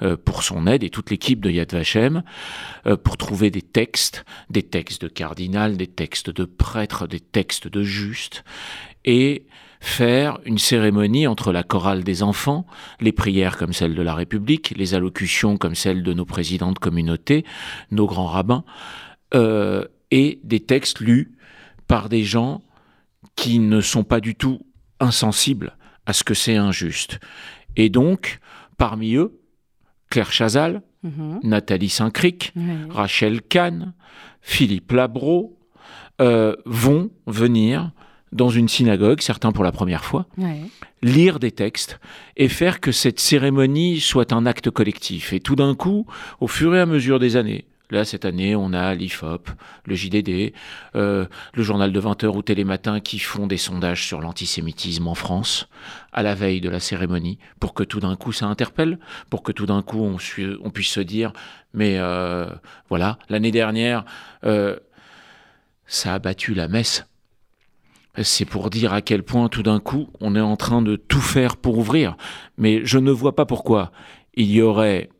[0.00, 2.22] euh, pour son aide, et toute l'équipe de Yad Vashem,
[2.86, 7.68] euh, pour trouver des textes, des textes de cardinal, des textes de prêtres, des textes
[7.68, 8.44] de justes.
[9.04, 9.44] Et
[9.80, 12.66] faire une cérémonie entre la chorale des enfants,
[13.00, 16.78] les prières comme celles de la République, les allocutions comme celles de nos présidents de
[16.78, 17.44] communauté,
[17.90, 18.64] nos grands rabbins,
[19.34, 21.32] euh, et des textes lus
[21.88, 22.62] par des gens
[23.36, 24.60] qui ne sont pas du tout
[25.00, 27.18] insensibles à ce que c'est injuste.
[27.76, 28.38] Et donc,
[28.76, 29.40] parmi eux,
[30.10, 31.40] Claire Chazal, mhm.
[31.42, 32.52] Nathalie Saint-Cric,
[32.90, 33.94] Rachel Kahn,
[34.42, 35.58] Philippe Labro,
[36.20, 37.92] euh, vont venir
[38.32, 40.26] dans une synagogue, certains pour la première fois,
[41.02, 41.98] lire des textes
[42.36, 45.32] et faire que cette cérémonie soit un acte collectif.
[45.32, 46.06] Et tout d'un coup,
[46.40, 49.50] au fur et à mesure des années, Là, cette année, on a l'IFOP,
[49.84, 50.52] le JDD,
[50.94, 55.16] euh, le journal de 20 h ou Télématin qui font des sondages sur l'antisémitisme en
[55.16, 55.68] France
[56.12, 59.50] à la veille de la cérémonie pour que tout d'un coup ça interpelle, pour que
[59.50, 60.18] tout d'un coup on,
[60.62, 61.32] on, puisse se dire
[61.74, 62.46] mais euh,
[62.88, 64.04] voilà, l'année dernière,
[64.44, 64.76] euh,
[65.86, 67.06] ça a battu la messe
[68.22, 71.20] c'est pour dire à quel point tout d'un coup on est en train de tout
[71.20, 72.16] faire pour ouvrir.
[72.56, 73.92] Mais je ne vois pas pourquoi
[74.34, 75.10] il y aurait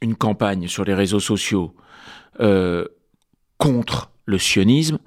[0.00, 1.74] une campagne sur les réseaux sociaux
[2.40, 2.86] euh,
[3.58, 4.98] contre le sionisme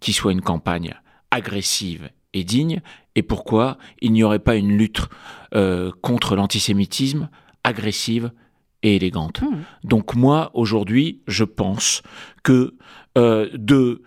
[0.00, 0.94] qui soit une campagne
[1.30, 2.80] agressive et digne,
[3.14, 5.00] et pourquoi il n'y aurait pas une lutte
[5.54, 7.28] euh, contre l'antisémitisme
[7.64, 8.30] agressive
[8.82, 9.42] et élégante.
[9.42, 9.56] Mmh.
[9.84, 12.02] Donc moi, aujourd'hui, je pense
[12.42, 12.74] que
[13.16, 14.02] euh, de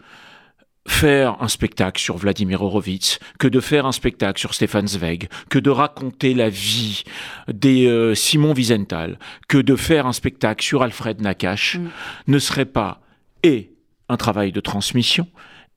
[0.90, 5.60] faire un spectacle sur Vladimir Horowitz, que de faire un spectacle sur Stefan Zweig, que
[5.60, 7.04] de raconter la vie
[7.48, 11.90] des euh, Simon Wiesenthal, que de faire un spectacle sur Alfred Nakache, mm.
[12.28, 13.02] ne serait pas
[13.44, 13.72] et
[14.10, 15.28] un travail de transmission,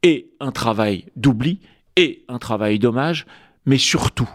[0.03, 1.61] et un travail d'oubli,
[1.96, 3.27] et un travail d'hommage,
[3.66, 4.29] mais surtout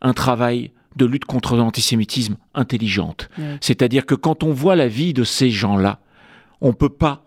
[0.00, 3.28] un travail de lutte contre l'antisémitisme intelligente.
[3.60, 6.00] C'est-à-dire que quand on voit la vie de ces gens-là,
[6.60, 7.24] on ne peut pas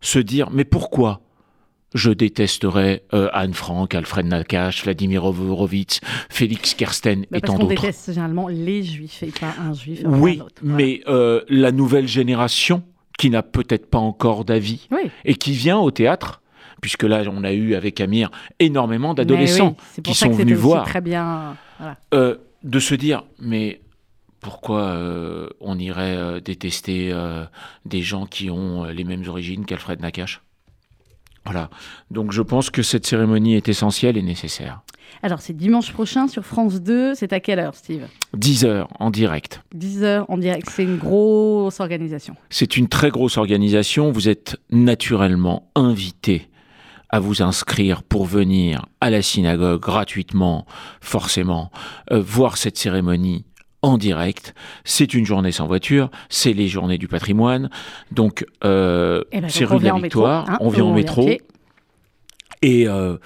[0.00, 1.22] se dire mais pourquoi
[1.94, 7.64] je détesterais euh, Anne Frank, Alfred Nakache, Vladimir Horowitz, Félix Kersten bah, et tant d'autres.
[7.64, 10.02] On déteste généralement les juifs et pas un juif.
[10.04, 12.82] Oui, mais euh, la nouvelle génération
[13.18, 14.88] qui n'a peut-être pas encore d'avis
[15.24, 16.40] et qui vient au théâtre,
[16.80, 20.86] puisque là on a eu avec Amir énormément d'adolescents qui sont venus voir.
[20.86, 21.56] Très bien.
[22.14, 23.80] Euh, de se dire, mais
[24.40, 24.96] pourquoi
[25.60, 27.12] on irait détester
[27.84, 30.40] des gens qui ont les mêmes origines qu'Alfred Nakache
[31.44, 31.70] voilà.
[32.10, 34.82] Donc je pense que cette cérémonie est essentielle et nécessaire.
[35.22, 37.14] Alors c'est dimanche prochain sur France 2.
[37.14, 38.06] C'est à quelle heure, Steve?
[38.34, 39.62] 10 heures en direct.
[39.74, 40.68] 10 heures en direct.
[40.70, 42.34] C'est une grosse organisation.
[42.50, 44.12] C'est une très grosse organisation.
[44.12, 46.48] Vous êtes naturellement invité
[47.10, 50.66] à vous inscrire pour venir à la synagogue gratuitement,
[51.00, 51.70] forcément,
[52.12, 53.46] euh, voir cette cérémonie
[53.82, 54.54] en direct.
[54.84, 57.70] C'est une journée sans voiture, c'est les journées du patrimoine.
[58.10, 61.28] Donc, euh, eh ben, c'est rue de la Victoire, hein, on vient en métro.
[62.60, 63.16] Et, euh,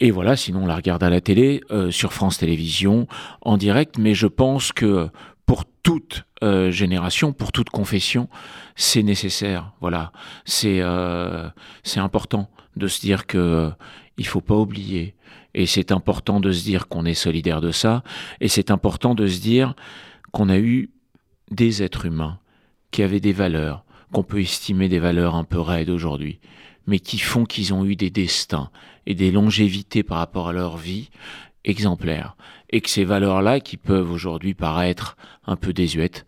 [0.00, 3.06] et voilà, sinon on la regarde à la télé, euh, sur France Télévisions,
[3.42, 3.98] en direct.
[3.98, 5.08] Mais je pense que
[5.46, 8.28] pour toute génération, pour toute confession,
[8.74, 9.72] c'est nécessaire.
[9.80, 10.10] Voilà,
[10.44, 10.82] c'est
[11.84, 13.70] c'est important de se dire que
[14.18, 15.14] il faut pas oublier
[15.56, 18.04] et c'est important de se dire qu'on est solidaire de ça.
[18.40, 19.74] Et c'est important de se dire
[20.30, 20.90] qu'on a eu
[21.50, 22.38] des êtres humains
[22.90, 26.40] qui avaient des valeurs, qu'on peut estimer des valeurs un peu raides aujourd'hui,
[26.86, 28.70] mais qui font qu'ils ont eu des destins
[29.06, 31.08] et des longévités par rapport à leur vie
[31.64, 32.36] exemplaires.
[32.68, 35.16] Et que ces valeurs-là, qui peuvent aujourd'hui paraître
[35.46, 36.26] un peu désuètes,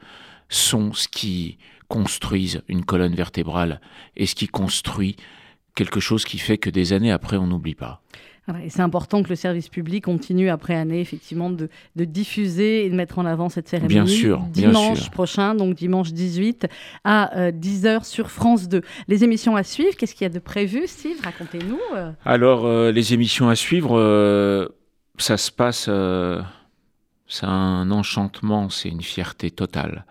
[0.48, 3.82] sont ce qui construisent une colonne vertébrale
[4.16, 5.16] et ce qui construit
[5.74, 8.02] quelque chose qui fait que des années après, on n'oublie pas
[8.64, 12.94] et c'est important que le service public continue après année effectivement de, diffuser et de
[12.94, 13.94] mettre en avant cette cérémonie.
[13.94, 14.40] Bien sûr.
[14.50, 16.66] Dimanche prochain, donc dimanche 18
[17.04, 18.82] à 10h euh, sur France 2.
[19.08, 21.16] Les émissions à suivre, qu'est-ce qu'il y a de prévu, Steve?
[21.22, 21.80] Racontez-nous.
[21.96, 22.10] Euh.
[22.24, 24.70] Alors, euh, les émissions à suivre,
[25.18, 25.90] ça se passe.
[27.26, 30.04] c'est un enchantement, c'est une fierté totale.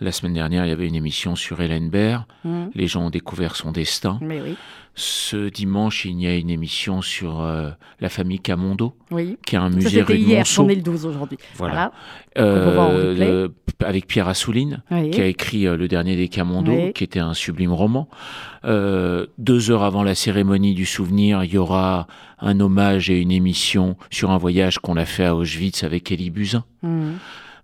[0.00, 2.24] La semaine dernière, il y avait une émission sur Hélène Baird.
[2.44, 2.66] Mmh.
[2.74, 4.18] Les gens ont découvert son destin.
[4.22, 4.56] Mais oui.
[4.94, 9.38] Ce dimanche, il y a une émission sur euh, la famille Camondo, oui.
[9.46, 11.38] qui est un musée rue hier, on est le 12 aujourd'hui.
[11.54, 11.92] Voilà.
[12.38, 14.82] Euh, avec Pierre Assouline,
[15.12, 18.08] qui a écrit euh, Le dernier des Camondo, qui était un sublime roman.
[18.64, 22.06] deux heures avant la cérémonie du souvenir, il y aura
[22.40, 26.30] un hommage et une émission sur un voyage qu'on a fait à Auschwitz avec Elie
[26.30, 26.64] Buzyn.
[26.82, 27.12] Mmh.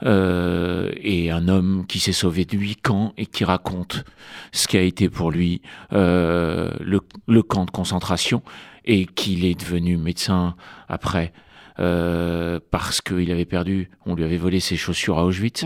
[0.03, 4.05] Euh, et un homme qui s'est sauvé de huit camps et qui raconte
[4.53, 8.43] ce qu'a été pour lui euh, le, camp de concentration
[8.85, 10.55] et qu'il est devenu médecin
[10.89, 11.33] après
[11.79, 15.65] euh, parce qu'il avait perdu, on lui avait volé ses chaussures à Auschwitz.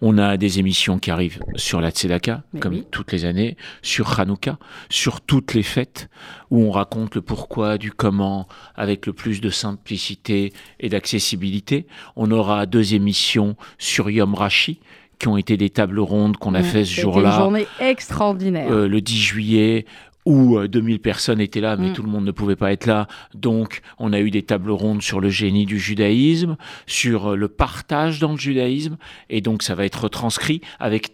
[0.00, 4.58] On a des émissions qui arrivent sur la Tzedaka, comme toutes les années, sur Hanouka,
[4.90, 6.08] sur toutes les fêtes,
[6.50, 11.86] où on raconte le pourquoi, du comment, avec le plus de simplicité et d'accessibilité.
[12.16, 14.80] On aura deux émissions sur Yom Rashi,
[15.18, 17.30] qui ont été des tables rondes qu'on a fait ce jour-là.
[17.30, 18.70] Une journée extraordinaire.
[18.70, 19.86] Euh, le 10 juillet,
[20.26, 21.92] où 2000 euh, personnes étaient là, mais mm.
[21.94, 23.06] tout le monde ne pouvait pas être là.
[23.34, 27.48] Donc, on a eu des tables rondes sur le génie du judaïsme, sur euh, le
[27.48, 28.96] partage dans le judaïsme,
[29.30, 31.12] et donc ça va être retranscrit avec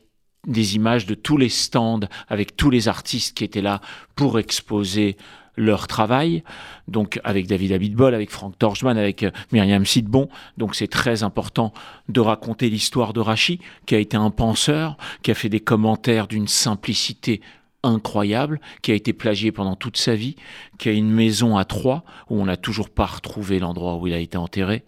[0.49, 3.81] des images de tous les stands, avec tous les artistes qui étaient là
[4.17, 5.17] pour exposer
[5.57, 6.43] leur travail,
[6.89, 10.29] donc avec David Abitbol, avec Frank Torchman, avec euh, Myriam Sidbon.
[10.57, 11.75] Donc c'est très important
[12.09, 16.27] de raconter l'histoire de Rachi, qui a été un penseur, qui a fait des commentaires
[16.27, 17.43] d'une simplicité
[17.83, 20.37] incroyable, qui a été plagié pendant toute sa vie,
[20.79, 24.15] qui a une maison à Troyes, où on n'a toujours pas retrouvé l'endroit où il
[24.15, 24.85] a été enterré,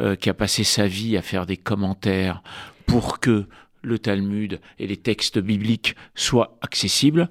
[0.00, 2.42] euh, qui a passé sa vie à faire des commentaires
[2.86, 3.46] pour que
[3.82, 7.28] le Talmud et les textes bibliques soient accessibles.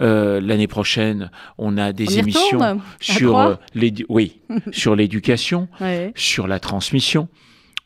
[0.00, 3.54] Euh, l'année prochaine, on a des émissions sur euh,
[4.08, 4.40] oui,
[4.72, 5.68] sur l'éducation,
[6.14, 7.28] sur la transmission,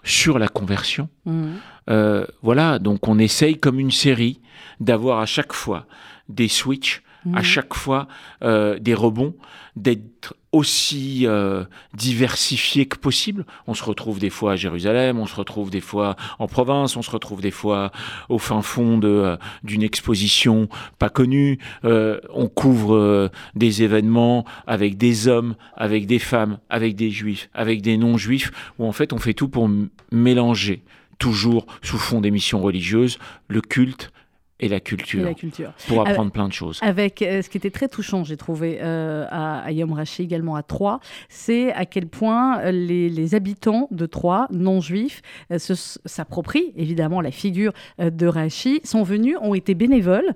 [0.04, 1.08] sur la conversion.
[1.26, 2.24] Mmh.
[2.42, 4.40] voilà, donc on essaye comme une série
[4.80, 5.86] d'avoir à chaque fois
[6.28, 7.02] des switches,
[7.34, 7.42] à mhm.
[7.42, 8.08] chaque fois
[8.42, 9.34] euh, des rebonds,
[9.76, 11.64] d'être aussi euh,
[11.94, 13.44] diversifié que possible.
[13.66, 17.02] On se retrouve des fois à Jérusalem, on se retrouve des fois en province, on
[17.02, 17.92] se retrouve des fois
[18.28, 21.58] au fin fond euh, d'une exposition pas connue.
[21.82, 27.98] on couvre des événements avec des hommes, avec des femmes, avec des juifs, avec des
[27.98, 29.68] non-juifs, où en fait on fait tout pour
[30.12, 30.82] mélanger
[31.18, 34.12] toujours sous fond d'émissions religieuses, le culte,
[34.60, 35.72] et la culture, la culture.
[35.86, 36.80] pour apprendre plein de choses.
[36.82, 40.62] Avec euh, ce qui était très touchant, j'ai trouvé euh, à, Yom Rashi également à
[40.62, 45.20] Troyes, c'est à quel point euh, les, habitants de Troyes, non juifs,
[45.58, 50.32] s'approprient évidemment la figure de Rachi, sont venus, ont été bénévoles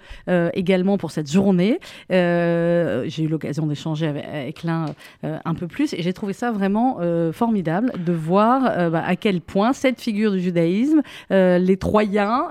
[0.53, 1.79] également pour cette journée.
[2.11, 4.87] j'ai eu l'occasion d'échanger avec, l'un
[5.23, 6.99] un peu plus et j'ai trouvé ça vraiment
[7.33, 12.49] formidable de voir bah, à quel point cette figure du judaïsme, les Troyens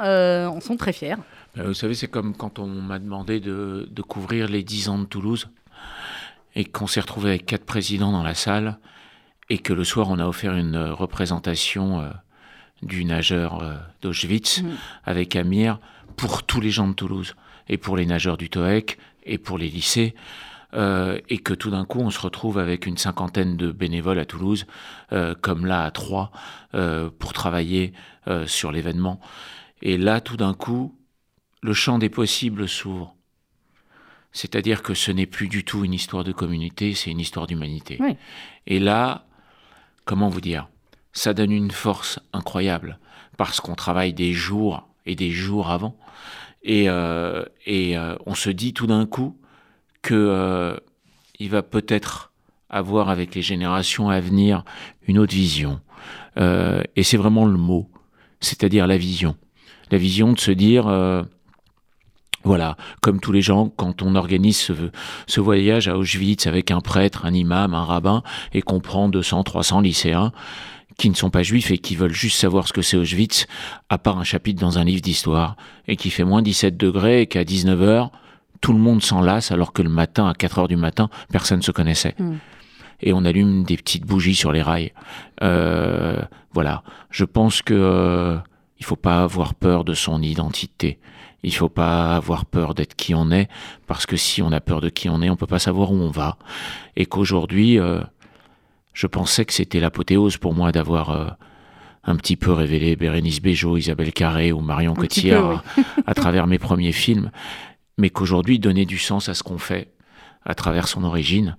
[0.47, 1.15] en sont très fiers.
[1.57, 5.05] Euh, vous savez, c'est comme quand on m'a demandé de, couvrir les 10 ans de
[5.05, 5.49] Toulouse
[6.55, 8.77] et qu'on s'est retrouvé avec quatre présidents dans la salle
[9.49, 12.09] et que le soir on a offert une représentation euh,
[12.81, 14.69] du nageur euh, d'Auschwitz mm.
[15.05, 15.79] avec Amir
[16.17, 17.35] pour tous les gens de Toulouse
[17.69, 20.15] et pour les nageurs du TOEC et pour les lycées.
[20.73, 24.65] et que tout d'un coup on se retrouve avec une cinquantaine de bénévoles à Toulouse,
[25.41, 26.31] comme là à Troyes,
[27.19, 27.93] pour travailler
[28.45, 29.19] sur l'événement.
[29.81, 30.95] Et là, tout d'un coup,
[31.62, 33.15] le champ des possibles s'ouvre.
[34.32, 38.00] C'est-à-dire que ce n'est plus du tout une histoire de communauté, c'est une histoire d'humanité.
[38.65, 39.26] Et là,
[40.06, 40.69] comment vous dire?
[41.13, 42.97] Ça donne une force incroyable,
[43.38, 45.97] parce qu'on travaille des jours et des jours avant.
[46.63, 49.38] Et, euh, et euh, on se dit tout d'un coup
[50.02, 50.78] que euh,
[51.39, 52.32] il va peut-être
[52.69, 54.63] avoir avec les générations à venir
[55.08, 55.82] une autre vision.
[56.38, 57.89] et c'est vraiment le mot,
[58.39, 59.36] c'est-à-dire la vision.
[59.91, 60.86] La vision de se dire
[62.43, 64.71] voilà, comme tous les gens, quand on organise
[65.27, 68.23] ce, voyage à Auschwitz avec un prêtre, un imam, un rabbin,
[68.54, 70.32] et qu'on prend 200, 300 lycéens
[70.97, 73.47] qui ne sont pas juifs et qui veulent juste savoir ce que c'est Auschwitz,
[73.89, 75.56] à part un chapitre dans un livre d'histoire,
[75.88, 78.10] et qui fait moins 17 degrés et qu'à 19h,
[78.62, 81.63] tout le monde s'en lasse alors que le matin, à 4h du matin, personne ne
[81.63, 82.15] se connaissait.
[82.19, 82.34] Mm.
[83.01, 84.93] Et on allume des petites bougies sur les rails.
[85.41, 86.21] Euh,
[86.54, 88.38] voilà, je pense que euh,
[88.80, 90.99] il faut pas avoir peur de son identité.
[91.43, 93.49] Il faut pas avoir peur d'être qui on est,
[93.88, 95.95] parce que si on a peur de qui on est, on peut pas savoir où
[95.95, 96.38] on va.
[96.95, 98.01] Et qu'aujourd'hui, euh,
[98.93, 101.27] je pensais que c'était l'apothéose pour moi d'avoir euh,
[102.04, 105.63] un petit peu révélé Bérénice Bejo, Isabelle Carré ou Marion Cotillard
[106.06, 107.32] à, travers mes premiers films,
[107.97, 109.93] mais qu'aujourd'hui, donner du sens à ce qu'on fait
[110.45, 111.56] à travers son origine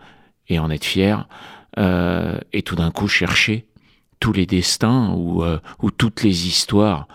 [0.49, 1.29] et en être fier,
[1.79, 3.67] euh, et tout d'un coup chercher
[4.19, 5.45] tous les destins ou,
[5.81, 7.09] ou toutes les histoires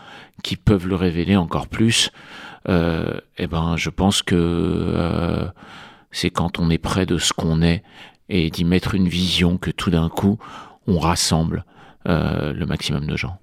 [0.43, 2.11] qui peuvent le révéler encore plus,
[2.67, 5.47] eh ben, je pense que
[6.11, 7.83] c'est quand on est près de ce qu'on est
[8.29, 10.37] et d'y mettre une vision que tout d'un coup,
[10.87, 11.65] on rassemble
[12.07, 13.37] euh, le maximum de gens.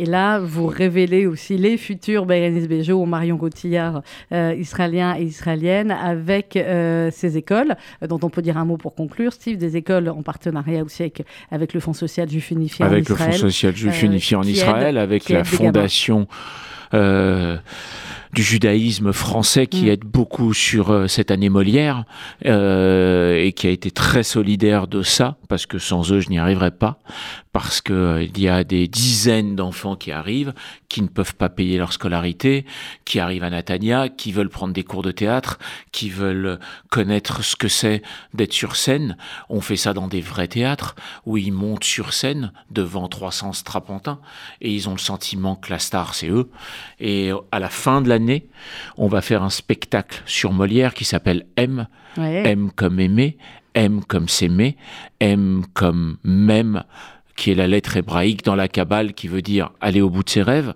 [0.00, 5.22] Et là, vous révélez aussi les futurs Bérénice Bejo ou Marion Gautillard, euh, israéliens et
[5.22, 7.76] israéliennes, avec euh, ces écoles,
[8.08, 11.22] dont on peut dire un mot pour conclure, Steve, des écoles en partenariat aussi avec,
[11.52, 12.92] avec le Fonds social juif unifié en Israël.
[12.92, 16.26] Avec le Fonds social juif unifié en Israël, avec la fondation
[18.32, 19.88] du judaïsme français qui mm.
[19.88, 22.04] aide beaucoup sur euh, cette année Molière
[22.46, 26.38] euh, et qui a été très solidaire de ça parce que sans eux je n'y
[26.38, 26.98] arriverais pas
[27.52, 30.52] parce que euh, il y a des dizaines d'enfants qui arrivent
[30.88, 32.64] qui ne peuvent pas payer leur scolarité
[33.04, 35.58] qui arrivent à Natania qui veulent prendre des cours de théâtre
[35.90, 36.58] qui veulent
[36.90, 38.02] connaître ce que c'est
[38.34, 39.16] d'être sur scène.
[39.48, 40.94] On fait ça dans des vrais théâtres
[41.26, 44.20] où ils montent sur scène devant 300 strapantins
[44.60, 46.50] et ils ont le sentiment que la star c'est eux.
[47.00, 48.18] Et à la fin de la
[48.96, 51.86] on va faire un spectacle sur Molière qui s'appelle M.
[52.16, 53.38] M comme aimer,
[53.74, 54.76] M comme s'aimer,
[55.20, 56.82] M comme même,
[57.38, 60.28] qui est la lettre hébraïque dans la Kabbale qui veut dire aller au bout de
[60.28, 60.74] ses rêves.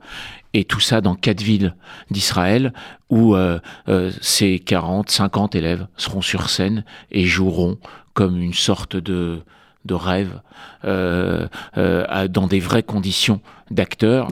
[0.55, 1.75] Et tout ça dans quatre villes
[2.11, 2.72] d'Israël
[3.11, 7.79] où euh, euh, ces 40, 50 élèves seront sur scène et joueront
[8.14, 9.42] comme une sorte de,
[9.87, 10.40] de rêve
[10.85, 13.40] euh, euh, dans des vraies conditions
[13.72, 14.29] d'acteurs.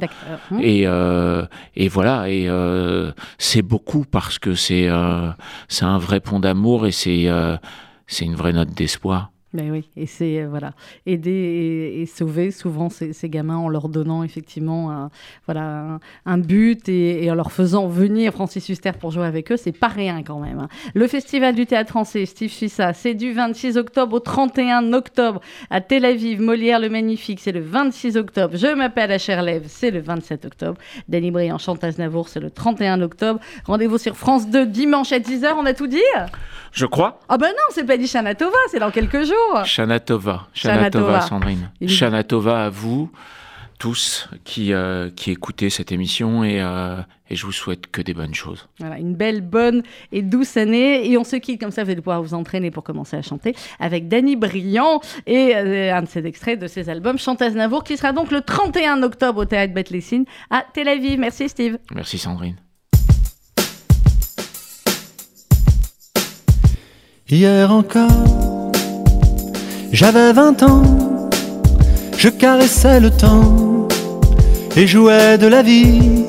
[0.52, 0.60] Hum.
[0.60, 2.48] Et, euh, et voilà, et
[3.38, 4.88] c'est beaucoup parce que c'est
[5.66, 7.28] c'est un vrai pont d'amour et c'est
[8.06, 9.32] c'est une vraie note d'espoir.
[9.52, 10.74] Mais oui, et c'est euh, voilà,
[11.06, 15.10] aider et, sauver souvent ces, gamins en leur donnant effectivement un,
[15.46, 19.72] voilà, un, but et, en leur faisant venir Francis Huster pour jouer avec eux, c'est
[19.72, 20.60] pas rien quand même.
[20.60, 20.68] Hein.
[20.94, 25.80] Le Festival du théâtre français, Steve Fissa, c'est du 26 octobre au 31 octobre à
[25.80, 26.40] Tel Aviv.
[26.40, 28.56] Molière le Magnifique, c'est le 26 octobre.
[28.56, 30.78] Je m'appelle Lève, c'est le 27 octobre.
[31.08, 33.40] Danny Briand chante Aznavour, c'est le 31 octobre.
[33.64, 35.98] Rendez-vous sur France 2 dimanche à 10h, on a tout dit?
[36.72, 37.18] Je crois.
[37.28, 39.39] Ah ben non, c'est pas dit Tova, c'est dans quelques jours.
[39.64, 41.70] Shanatova, Shanatova, Sandrine.
[41.87, 43.11] Shanatova à vous
[43.81, 47.00] tous qui, euh, qui écoutez cette émission et, euh,
[47.31, 48.68] et, je vous souhaite que des bonnes choses.
[48.79, 51.11] Voilà, une belle, bonne et douce année.
[51.11, 53.57] Et on se quitte comme ça, vous allez pouvoir vous entraîner pour commencer à chanter
[53.81, 57.96] avec Danny Briand et euh, un de ses extraits de ses albums Chanteuse Navour qui
[57.96, 59.90] sera donc le 31 octobre au Théâtre Beth
[60.50, 61.18] à Tel Aviv.
[61.18, 61.79] Merci Steve.
[61.94, 62.57] Merci Sandrine.
[67.31, 68.39] Hier encore
[69.92, 70.83] j'avais vingt ans,
[72.16, 73.88] je caressais le temps
[74.76, 76.24] et jouais de la vie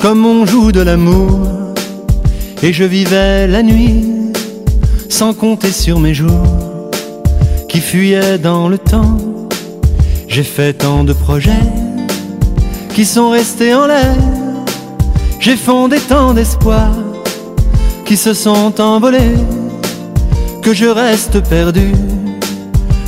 [0.00, 1.40] comme on joue de l'amour.
[2.62, 4.32] Et je vivais la nuit
[5.08, 6.90] sans compter sur mes jours
[7.68, 9.16] qui fuyaient dans le temps.
[10.28, 11.66] J'ai fait tant de projets
[12.94, 14.16] qui sont restés en l'air.
[15.38, 16.98] J'ai fondé tant d'espoirs
[18.04, 19.36] qui se sont envolés
[20.62, 21.92] que je reste perdu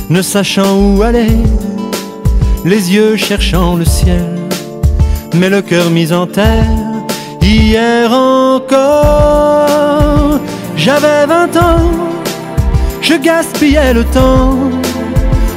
[0.09, 1.37] ne sachant où aller,
[2.65, 4.37] les yeux cherchant le ciel,
[5.33, 6.67] mais le cœur mis en terre.
[7.41, 8.69] Hier encore,
[10.75, 11.89] j'avais vingt ans,
[13.01, 14.57] je gaspillais le temps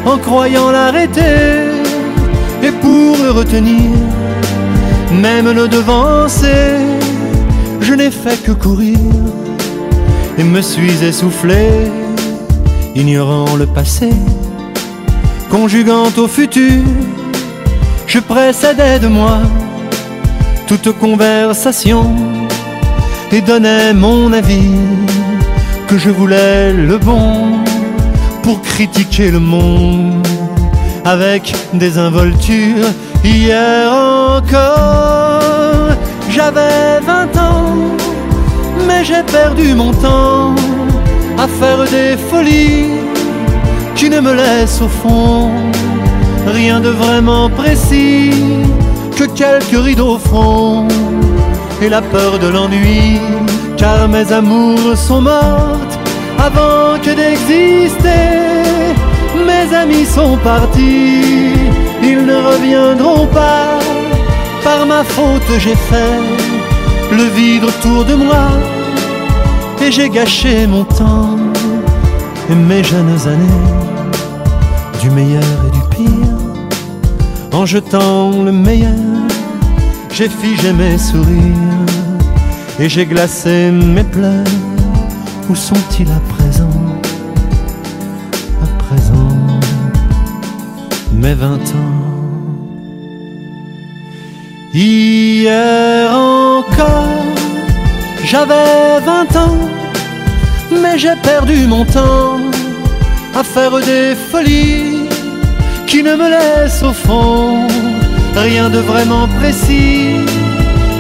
[0.05, 1.71] en croyant l'arrêter
[2.63, 3.91] et pour le retenir,
[5.13, 6.77] même le devancer,
[7.81, 8.99] je n'ai fait que courir
[10.39, 11.69] et me suis essoufflé
[12.95, 14.11] ignorant le passé,
[15.51, 16.83] conjuguant au futur,
[18.07, 19.39] je précédais de moi
[20.67, 22.15] toute conversation
[23.33, 24.75] et donnais mon avis
[25.87, 27.63] que je voulais le bon
[28.43, 30.27] pour critiquer le monde
[31.05, 32.89] avec des involtures.
[33.25, 35.91] Hier encore,
[36.31, 37.75] j'avais vingt ans,
[38.87, 40.55] mais j'ai perdu mon temps
[41.39, 43.06] à faire des folies
[43.97, 45.51] qui ne me laissent au fond
[46.47, 48.31] rien de vraiment précis
[49.17, 50.87] que quelques rideaux au front
[51.83, 53.19] et la peur de l'ennui
[53.77, 55.99] car mes amours sont mortes
[56.39, 58.45] avant que d'exister.
[59.51, 61.55] Mes amis sont partis
[62.03, 63.79] ils ne reviendront pas.
[64.63, 66.21] Par ma faute j'ai fait
[67.13, 68.49] le vide autour de moi
[69.83, 71.36] et j'ai gâché mon temps
[72.55, 73.65] mes jeunes années
[75.01, 76.39] du meilleur et du pire.
[77.53, 78.93] En jetant le meilleur
[80.13, 81.87] j'ai figé mes sourires.
[82.79, 84.45] Et j'ai glacé mes pleurs.
[85.51, 86.71] Où sont-ils à présent?
[88.63, 89.37] À présent
[91.13, 91.97] mes vingt ans.
[94.73, 97.25] Hier encore,
[98.25, 99.59] j'avais vingt ans,
[100.81, 102.39] mais j'ai perdu mon temps
[103.35, 105.09] à faire des folies
[105.87, 107.67] qui ne me laissent au fond
[108.37, 110.17] rien de vraiment précis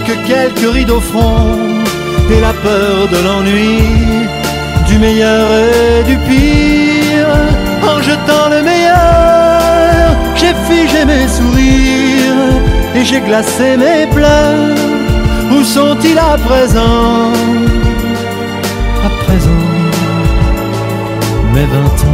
[0.06, 1.58] que quelques rides au front
[2.30, 3.78] et la peur de l'ennui,
[4.88, 7.36] du meilleur et du pire.
[7.82, 12.54] En jetant le meilleur, j'ai figé mes sourires
[12.94, 14.74] et j'ai glacé mes pleurs.
[15.52, 17.32] Où sont-ils à présent?
[19.04, 19.65] À présent,
[21.56, 22.05] mes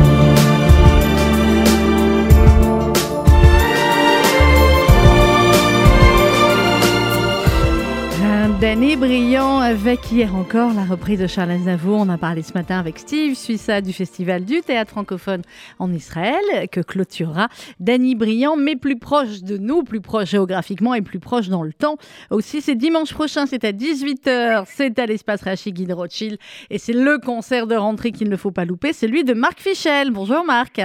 [9.63, 12.01] avec hier encore la reprise de Charles Aznavour.
[12.01, 15.43] On a parlé ce matin avec Steve Suissa du Festival du théâtre francophone
[15.79, 17.47] en Israël que clôturera
[17.79, 21.73] Danny Brillant, mais plus proche de nous, plus proche géographiquement et plus proche dans le
[21.73, 21.97] temps.
[22.31, 26.39] Aussi, c'est dimanche prochain, c'est à 18h, c'est à l'espace Rachid Rothschild
[26.69, 30.11] et c'est le concert de rentrée qu'il ne faut pas louper, celui de Marc Fichel.
[30.11, 30.81] Bonjour Marc.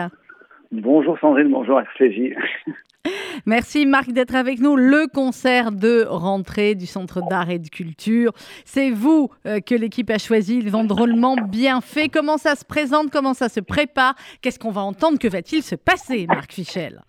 [0.71, 2.35] Bonjour Sandrine, bonjour RCJ.
[3.45, 4.75] Merci Marc d'être avec nous.
[4.75, 8.31] Le concert de rentrée du Centre d'art et de culture.
[8.65, 10.57] C'est vous euh, que l'équipe a choisi.
[10.57, 12.09] Ils vont drôlement bien fait.
[12.09, 13.11] Comment ça se présente?
[13.11, 14.15] Comment ça se prépare?
[14.41, 15.19] Qu'est-ce qu'on va entendre?
[15.19, 17.01] Que va-t-il se passer, Marc Fichel?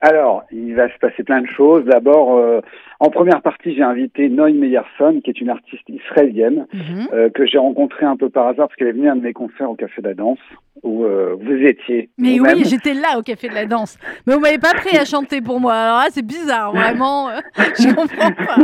[0.00, 1.84] Alors, il va se passer plein de choses.
[1.84, 2.60] D'abord, euh,
[2.98, 7.08] en première partie, j'ai invité Noy Meyerson, qui est une artiste israélienne, mhm.
[7.12, 9.22] euh, que j'ai rencontrée un peu par hasard, parce qu'elle est venue à un de
[9.22, 10.38] mes concerts au Café de la Danse,
[10.82, 12.08] où euh, vous étiez.
[12.16, 13.98] Mais oui, j'étais là au Café de la Danse.
[14.26, 15.74] Mais vous m'avez pas pris à chanter pour moi.
[15.74, 17.28] Alors là, c'est bizarre, vraiment.
[17.56, 18.56] je comprends pas.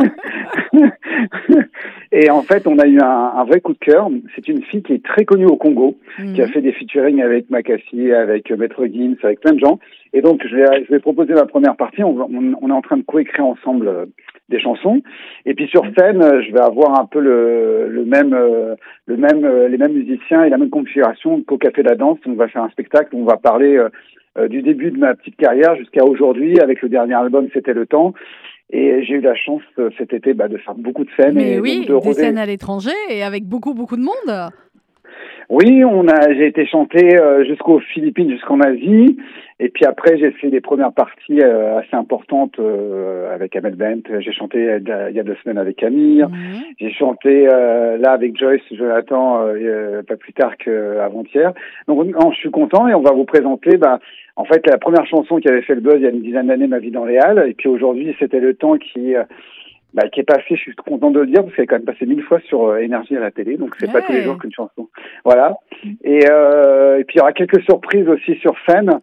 [2.12, 4.08] Et en fait, on a eu un, vrai coup de cœur.
[4.34, 6.52] C'est une fille qui est très connue au Congo, qui a mhm.
[6.52, 9.78] fait des featuring avec Makassi, avec Maître Gims, avec plein de gens.
[10.12, 12.02] Et donc, je vais, je vais proposer ma première partie.
[12.02, 14.06] On, on, est en train de coécrire ensemble euh,
[14.52, 15.02] des chansons.
[15.46, 18.76] Et puis sur scène, je vais avoir un peu le, le même, euh,
[19.06, 22.18] le même, euh, les mêmes musiciens et la même configuration qu'au Café de la Danse.
[22.26, 23.16] On va faire un spectacle.
[23.16, 23.80] On va parler
[24.48, 26.58] du début de ma petite carrière jusqu'à aujourd'hui.
[26.60, 28.14] Avec le dernier album, c'était le temps.
[28.70, 29.62] Et j'ai eu la chance
[29.98, 31.34] cet été bah, de faire beaucoup de scènes.
[31.34, 34.52] Mais oui, des scènes à l'étranger et avec beaucoup, beaucoup de monde.
[35.50, 39.18] Oui, on a, j'ai été chanter euh, jusqu'aux Philippines, jusqu'en Asie,
[39.60, 44.02] et puis après j'ai fait des premières parties euh, assez importantes euh, avec Ahmed Bent.
[44.20, 46.22] J'ai chanté il y a deux semaines avec Camille.
[46.22, 46.62] Mhm.
[46.80, 49.44] J'ai chanté là avec Joyce Jonathan
[50.08, 51.52] pas plus tard qu'avant-hier.
[51.86, 53.76] Donc je suis content et on va vous présenter.
[53.76, 53.98] Bah,
[54.36, 56.46] en fait, la première chanson qui avait fait le buzz il y a une dizaine
[56.46, 59.14] d'années, Ma vie dans les Halles, et puis aujourd'hui c'était le temps qui
[59.94, 61.84] bah, qui est passé, je suis content de le dire, parce qu'elle est quand même
[61.84, 64.38] passé mille fois sur euh, Énergie à la télé, donc c'est pas tous les jours
[64.38, 64.88] qu'une chanson.
[65.24, 65.54] Voilà.
[66.04, 69.00] Et, euh, et puis il y aura quelques surprises aussi sur scène.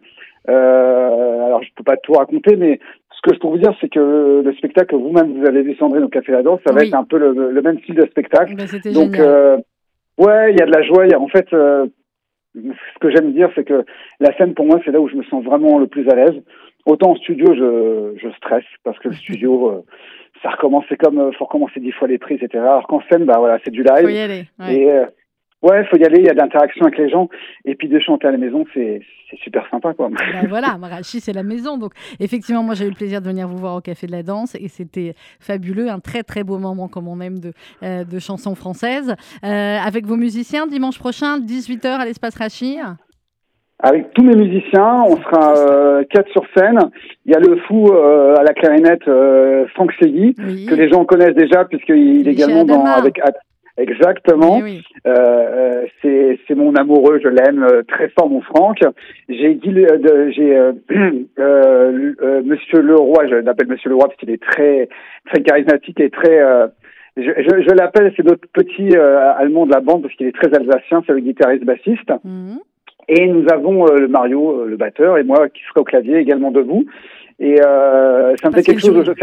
[0.48, 2.80] Euh, alors je peux pas tout raconter, mais
[3.20, 6.04] ce que je peux vous dire, c'est que le spectacle, vous-même, vous avez vu Sandrine
[6.04, 8.54] au Café La Danse, ça va être un peu le, le, même style de spectacle.
[8.56, 9.58] Bah, donc, euh,
[10.18, 11.04] ouais, il y a de la joie.
[11.18, 11.86] en fait, euh,
[12.54, 13.84] ce que j'aime dire, c'est que
[14.20, 16.42] la scène, pour moi, c'est là où je me sens vraiment le plus à l'aise.
[16.86, 19.82] Autant en studio, je, je stresse parce que le studio, euh,
[20.42, 22.48] ça recommence, c'est comme, euh, faut recommencer dix fois les prix, etc.
[22.58, 24.02] Alors qu'en scène, bah voilà, c'est du live.
[24.02, 24.44] Faut y aller.
[24.58, 24.74] Ouais.
[24.74, 25.06] Et, euh,
[25.62, 27.28] ouais, faut y aller, il y a de l'interaction avec les gens.
[27.64, 29.02] Et puis de chanter à la maison, c'est
[29.42, 30.08] super sympa, quoi.
[30.08, 30.16] Ben
[30.48, 31.78] voilà, Marachi, c'est la maison.
[31.78, 34.22] Donc, effectivement, moi, j'ai eu le plaisir de venir vous voir au Café de la
[34.22, 35.88] Danse et c'était fabuleux.
[35.88, 39.14] Un très, très beau moment, comme on aime, de, euh, de chansons françaises.
[39.44, 42.78] Euh, avec vos musiciens, dimanche prochain, 18h à l'Espace Rachi
[43.82, 46.78] avec tous mes musiciens, on sera euh, quatre sur scène.
[47.24, 51.04] Il y a le fou euh, à la clarinette euh, Franck Segui, que les gens
[51.04, 53.20] connaissent déjà puisqu'il est également dans avec
[53.78, 54.60] exactement.
[55.06, 58.80] Euh, c'est c'est mon amoureux, je l'aime très fort mon Franck.
[59.28, 59.74] J'ai dit
[60.36, 60.58] j'ai
[62.44, 64.90] Monsieur Leroy, je l'appelle Monsieur Leroy parce qu'il est très
[65.30, 66.38] très charismatique et très
[67.16, 70.54] je, je, je l'appelle, c'est notre petit allemand de la bande parce qu'il est très
[70.54, 72.12] alsacien, c'est le guitariste bassiste.
[72.24, 72.58] Mhm.
[73.12, 76.18] Et nous avons euh, le Mario, euh, le batteur, et moi qui serai au clavier
[76.18, 76.84] également debout.
[77.40, 79.04] Et euh, ça me fait quelque chose.
[79.04, 79.14] De,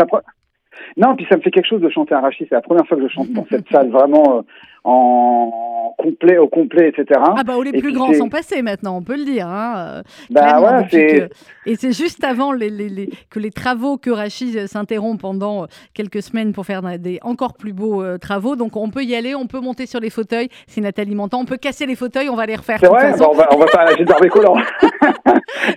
[0.97, 2.45] non, puis ça me fait quelque chose de chanter un rachis.
[2.49, 4.43] C'est la première fois que je chante dans cette salle, vraiment
[4.83, 7.19] en complet, au complet, etc.
[7.23, 9.47] Ah bah, les plus grands sont passés maintenant, on peut le dire.
[9.47, 11.29] Hein, bah ouais, c'est...
[11.65, 16.21] Et c'est juste avant les, les, les, que les travaux que Rachid s'interrompent pendant quelques
[16.21, 18.55] semaines pour faire des encore plus beaux travaux.
[18.55, 20.47] Donc on peut y aller, on peut monter sur les fauteuils.
[20.67, 22.79] Si Nathalie m'entend, on peut casser les fauteuils, on va les refaire.
[22.79, 24.55] C'est vrai, bah, on, va, on va faire la collant.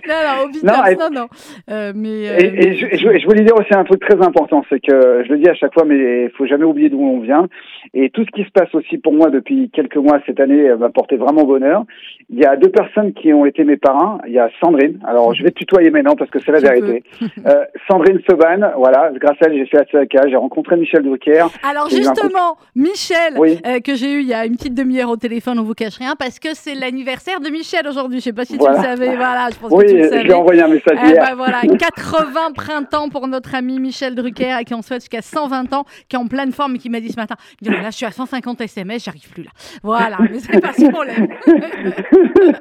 [0.07, 0.49] non, non, au
[0.99, 1.27] non, non.
[1.69, 4.79] Euh, mais, euh, et, je, je, je, voulais dire aussi un truc très important, c'est
[4.79, 7.47] que je le dis à chaque fois, mais il faut jamais oublier d'où on vient.
[7.93, 10.89] Et tout ce qui se passe aussi pour moi depuis quelques moi cette année m'a
[10.89, 11.85] porté vraiment bonheur.
[12.29, 14.19] Il y a deux personnes qui ont été mes parrains.
[14.25, 14.99] Il y a Sandrine.
[15.05, 17.03] Alors je vais tutoyer maintenant parce que c'est la vérité.
[17.47, 21.45] Euh, Sandrine Soban, voilà, grâce à elle j'ai fait la CAK, j'ai rencontré Michel Drucker.
[21.67, 25.59] Alors justement, Michel, euh, que j'ai eu il y a une petite demi-heure au téléphone,
[25.59, 28.19] on vous cache rien, parce que c'est l'anniversaire de Michel aujourd'hui.
[28.19, 29.15] Je sais pas si tu le savais.
[29.15, 30.25] Voilà, je pense oui, que tu le savais.
[30.25, 31.33] j'ai envoyé un message eh hier.
[31.35, 35.85] voilà, 80 printemps pour notre ami Michel Drucker, à qui on souhaite jusqu'à 120 ans,
[36.07, 38.11] qui est en pleine forme et qui m'a dit ce matin, là je suis à
[38.11, 39.51] 150 SMS, j'arrive plus là.
[39.83, 41.27] Voilà, mais c'est pas ce problème.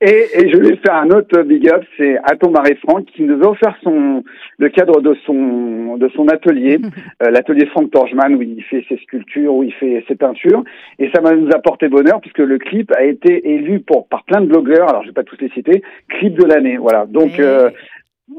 [0.00, 3.50] et, et, je voulais faire un autre big up, c'est Atom Marie-Franck qui nous a
[3.50, 4.24] offert son,
[4.58, 6.78] le cadre de son, de son atelier,
[7.22, 10.64] euh, l'atelier Franck Torgeman où il fait ses sculptures, où il fait ses peintures.
[10.98, 14.40] Et ça m'a nous apporté bonheur puisque le clip a été élu pour, par plein
[14.40, 16.76] de blogueurs, alors je vais pas tous les citer, clip de l'année.
[16.76, 17.06] Voilà.
[17.06, 17.70] Donc, euh,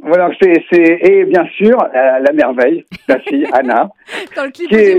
[0.03, 3.89] voilà, c'est, c'est, et bien sûr, euh, la merveille, sa fille, Anna.
[4.35, 4.97] Dans le clip, est,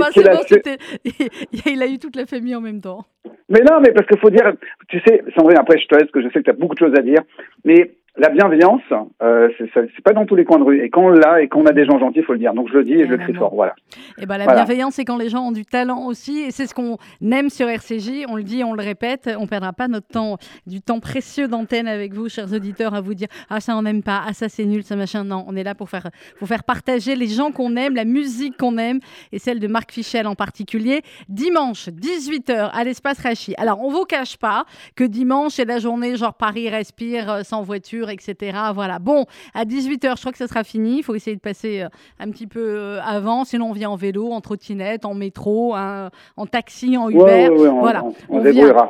[0.48, 0.78] c'était...
[1.66, 3.04] il a eu toute la famille en même temps.
[3.48, 4.52] Mais non, mais parce qu'il faut dire,
[4.88, 6.80] tu sais, Sandrine, après je te laisse, que je sais que tu as beaucoup de
[6.80, 7.22] choses à dire,
[7.64, 8.82] mais la bienveillance,
[9.22, 10.82] euh, c'est pas dans tous les coins de rue.
[10.82, 12.54] Et quand on l'a et qu'on a des gens gentils, il faut le dire.
[12.54, 13.54] Donc je le dis et, je le crie fort.
[13.54, 13.74] Voilà.
[14.20, 16.40] Et ben la bienveillance, c'est quand les gens ont du talent aussi.
[16.40, 16.98] Et c'est ce qu'on
[17.30, 18.26] aime sur RCJ.
[18.28, 19.30] On le dit, on le répète.
[19.38, 23.14] On perdra pas notre temps, du temps précieux d'antenne avec vous, chers auditeurs, à vous
[23.14, 25.24] dire ah ça on n'aime pas, ah ça c'est nul, ça machin.
[25.24, 26.08] Non, on est là pour faire,
[26.38, 28.98] pour faire partager les gens qu'on aime, la musique qu'on aime
[29.32, 31.02] et celle de Marc Fichel en particulier.
[31.28, 33.54] Dimanche 18h à l'espace Rachi.
[33.56, 34.64] Alors on vous cache pas
[34.96, 38.58] que dimanche c'est la journée genre Paris respire euh, sans voiture etc.
[38.74, 38.98] Voilà.
[38.98, 40.98] Bon, à 18h, je crois que ça sera fini.
[40.98, 41.88] Il faut essayer de passer euh,
[42.18, 43.44] un petit peu euh, avant.
[43.44, 47.48] Sinon, on vient en vélo, en trottinette, en métro, hein, en taxi, en Uber.
[47.80, 48.04] voilà.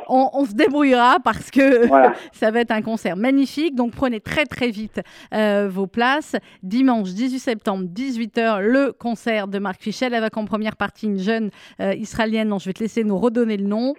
[0.07, 1.87] On, se débrouillera parce que
[2.31, 3.75] ça va être un concert magnifique.
[3.75, 5.01] Donc, prenez très, très vite
[5.33, 6.35] euh, vos places.
[6.63, 11.49] Dimanche 18 septembre, 18h, le concert de Marc Fichel avec en première partie une jeune
[11.79, 13.95] israélienne dont je vais te laisser nous redonner le nom.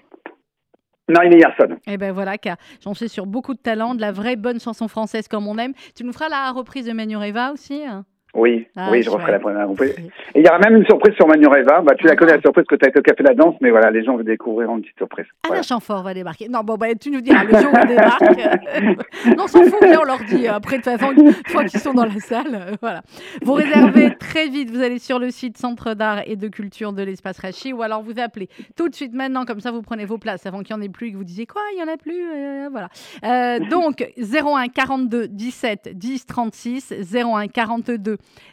[1.08, 1.74] Naomi Yarson.
[1.86, 2.36] Et eh ben voilà,
[2.82, 5.72] j'en sais sur beaucoup de talent, de la vraie bonne chanson française comme on aime.
[5.94, 8.04] Tu nous feras la reprise de Manureva aussi hein?
[8.34, 9.68] Oui, ah, oui, je referai la première.
[9.68, 11.82] Et il y aura même une surprise sur Manureva.
[11.82, 13.56] Bah, tu la connais la surprise que tu as avec le Café de la Danse,
[13.60, 15.26] mais voilà, les gens vont découvrir une petite surprise.
[15.42, 15.62] Alain voilà.
[15.62, 16.48] Chamfort va débarquer.
[16.48, 18.22] Non, bon, bah, tu nous diras, le jour où il débarque.
[18.22, 20.48] Euh, non, s'en fout, on leur dit.
[20.48, 23.02] Euh, après, de toute façon, une fois qu'ils sont dans la salle, euh, voilà.
[23.42, 27.02] Vous réservez très vite, vous allez sur le site Centre d'art et de culture de
[27.02, 30.16] l'espace Rachi, ou alors vous appelez tout de suite maintenant, comme ça vous prenez vos
[30.16, 31.92] places avant qu'il n'y en ait plus et que vous disiez quoi, il n'y en
[31.92, 33.58] a plus, voilà.
[33.58, 37.98] donc, 01 42 17 10 36, 01 42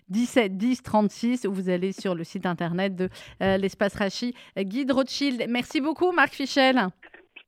[0.10, 3.10] 17 10 36 ou vous allez sur le site internet de
[3.42, 5.46] euh, l'espace Rachi, Guide Rothschild.
[5.50, 6.90] Merci beaucoup Marc Fichel.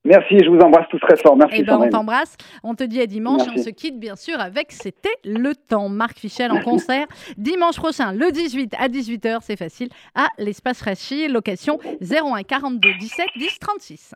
[0.04, 1.38] Merci, je vous embrasse tous très fort.
[1.38, 1.58] Merci.
[1.60, 2.36] Eh ben, on t'embrasse.
[2.64, 3.44] On te dit à dimanche.
[3.56, 5.90] On se quitte bien sûr avec C'était le temps.
[5.90, 7.06] Marc Fichel en concert
[7.38, 13.26] dimanche prochain, le 18 à 18h, c'est facile, à l'espace Rachi, location 01 42 17
[13.38, 14.16] 10 36.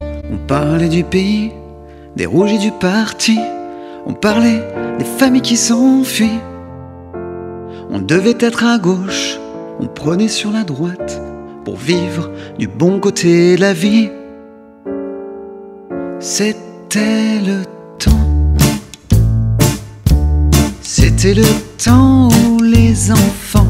[0.00, 1.52] On parlait du pays,
[2.16, 3.38] des rouges et du parti.
[4.06, 4.60] On parlait
[4.98, 6.40] des familles qui s'enfuient.
[7.94, 9.38] On devait être à gauche,
[9.78, 11.20] on prenait sur la droite
[11.62, 14.08] pour vivre du bon côté de la vie.
[16.18, 17.64] C'était le
[17.98, 18.54] temps.
[20.80, 21.44] C'était le
[21.76, 23.68] temps où les enfants,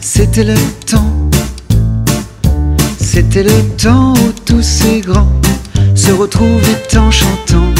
[0.00, 1.30] c'était le temps.
[2.98, 5.32] C'était le temps où tous ces grands
[5.94, 7.72] se retrouvaient en chantant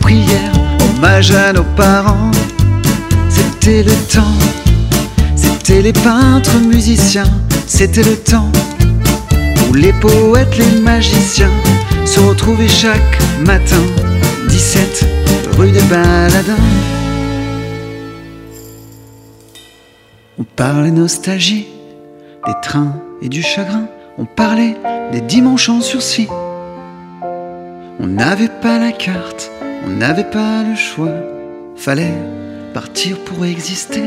[0.00, 0.52] prière,
[0.90, 2.30] hommage à nos parents.
[3.30, 4.75] C'était le temps
[5.66, 7.26] c'était les peintres musiciens,
[7.66, 8.52] c'était le temps
[9.68, 11.50] où les poètes, les magiciens
[12.04, 13.82] se retrouvaient chaque matin.
[14.48, 15.06] 17
[15.58, 16.54] rue des Baladins.
[20.38, 21.66] On parlait nostalgie,
[22.46, 23.88] des trains et du chagrin.
[24.18, 24.76] On parlait
[25.10, 26.28] des dimanches en sursis.
[27.98, 29.50] On n'avait pas la carte,
[29.84, 31.10] on n'avait pas le choix.
[31.74, 32.14] Fallait
[32.72, 34.04] partir pour exister.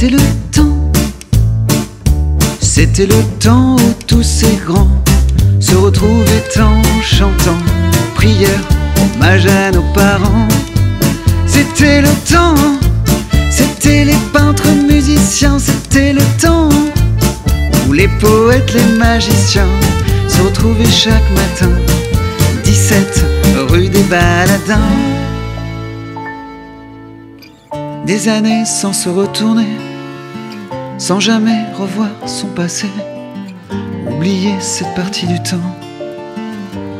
[0.00, 0.92] C'était le temps.
[2.58, 4.88] C'était le temps où tous ces grands
[5.60, 7.58] se retrouvaient en chantant
[8.14, 8.62] prière,
[8.96, 10.48] hommage à nos parents.
[11.46, 12.54] C'était le temps.
[13.50, 15.58] C'était les peintres musiciens.
[15.58, 16.70] C'était le temps
[17.86, 19.68] où les poètes, les magiciens
[20.28, 21.72] se retrouver chaque matin.
[22.64, 23.26] 17
[23.68, 24.96] rue des Baladins.
[28.06, 29.68] Des années sans se retourner,
[31.10, 32.86] sans jamais revoir son passé.
[34.08, 35.74] Oublier cette partie du temps,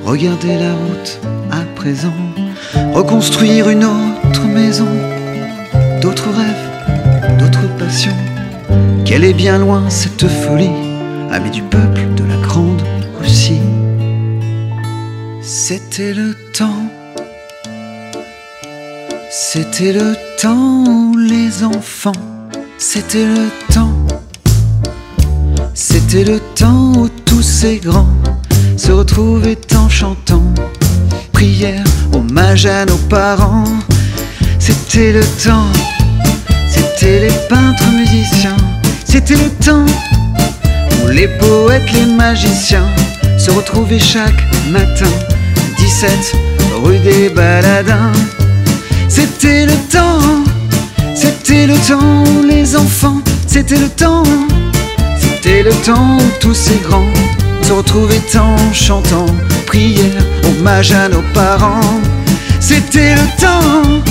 [0.05, 1.21] regarder la route
[1.53, 2.19] à présent,
[2.93, 4.89] reconstruire une autre maison
[6.03, 8.17] d'autres rêves, d'autres passions.
[9.05, 10.75] Qu'elle est bien loin cette folie,
[11.31, 12.83] amie du peuple, de la grande
[13.21, 13.63] Russie.
[15.41, 16.83] C'était le temps,
[19.31, 22.25] c'était le temps les enfants,
[22.77, 24.00] c'était le temps,
[26.11, 28.13] c'était le temps où tous ces grands
[28.77, 30.43] se retrouvaient en chantant
[31.31, 33.79] prière, hommage à nos parents.
[34.59, 35.71] C'était le temps,
[36.67, 38.57] c'était les peintres musiciens,
[39.05, 39.87] c'était le temps
[41.05, 42.89] où les poètes, les magiciens
[43.39, 45.13] se retrouvaient chaque matin.
[45.79, 46.11] 17
[46.83, 48.11] rue des Baladins.
[49.09, 50.43] C'était le temps,
[51.15, 54.25] c'était le temps où les enfants, c'était le temps,
[55.43, 57.13] c'était le temps tous ces grands
[57.63, 59.27] se retrouvaient en chantant
[59.67, 61.81] prière, hommage à nos parents.
[62.61, 64.03] C'était le temps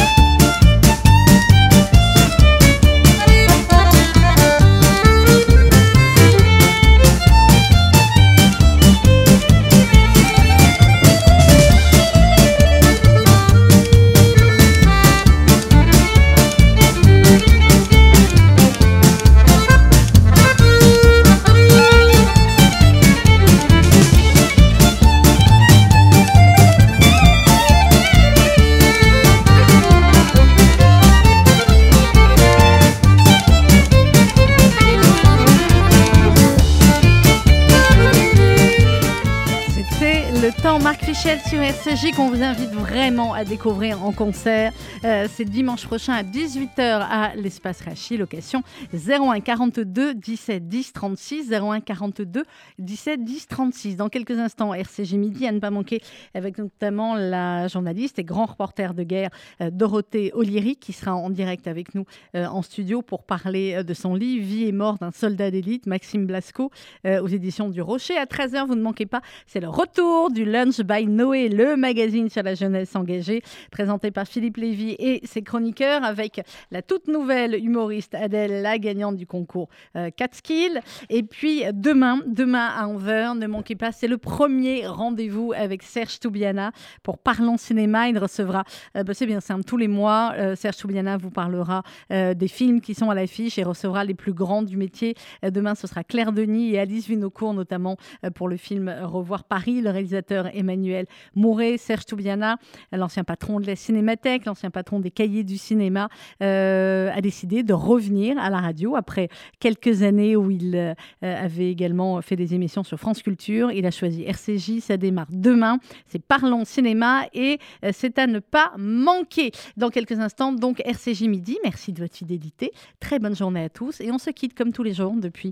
[41.50, 44.72] sur RCJ qu'on vous invite vraiment à découvrir en concert.
[45.04, 48.62] Euh, c'est dimanche prochain à 18h à l'espace Rachi, location
[48.94, 52.44] 01 42 17 10 36 01 42
[52.78, 53.96] 17 10 36.
[53.96, 56.02] Dans quelques instants, RCJ Midi à ne pas manquer
[56.36, 59.32] avec notamment la journaliste et grand reporter de guerre
[59.62, 63.94] euh, Dorothée Olieri qui sera en direct avec nous euh, en studio pour parler de
[63.96, 66.70] son livre Vie et mort d'un soldat d'élite, Maxime Blasco,
[67.06, 68.18] aux éditions du Rocher.
[68.18, 72.30] À 13h, vous ne manquez pas, c'est le retour du Lunch by Noé, le magazine
[72.30, 77.56] sur la jeunesse engagée, présenté par Philippe Lévy et ses chroniqueurs, avec la toute nouvelle
[77.56, 80.82] humoriste Adèle, la gagnante du concours euh, Catskill.
[81.10, 86.20] Et puis demain, demain à 11h, ne manquez pas, c'est le premier rendez-vous avec Serge
[86.20, 86.72] Toubiana
[87.04, 88.10] pour Parlons Cinéma.
[88.10, 88.64] Il recevra,
[88.98, 92.82] euh, bah, c'est bien simple, tous les mois, euh, Serge Toubiana vous parlera des films
[92.82, 95.16] qui sont à l'affiche et recevra les plus grands du métier.
[95.44, 97.98] demain, ce sera Claire Denis et Alice Vinocourt, notamment
[98.36, 99.82] pour le film Revoir Paris.
[99.82, 101.06] Le réalisateur Emmanuel
[101.36, 102.58] Mouret, Serge Toubiana,
[102.92, 106.10] l'ancien patron de la Cinémathèque, l'ancien patron des cahiers du cinéma,
[106.42, 111.70] euh, a décidé de revenir à la radio après quelques années où il euh, avait
[111.70, 113.72] également fait des émissions sur France Culture.
[113.72, 115.80] Il a choisi RCJ, ça démarre demain.
[116.08, 119.52] C'est Parlons Cinéma et euh, c'est à ne pas manquer.
[119.78, 121.58] Dans quelques instants, donc RCJ Midi.
[121.64, 122.72] Merci de votre fidélité.
[123.00, 124.02] Très bonne journée à tous.
[124.02, 125.52] Et on se quitte comme tous les jours depuis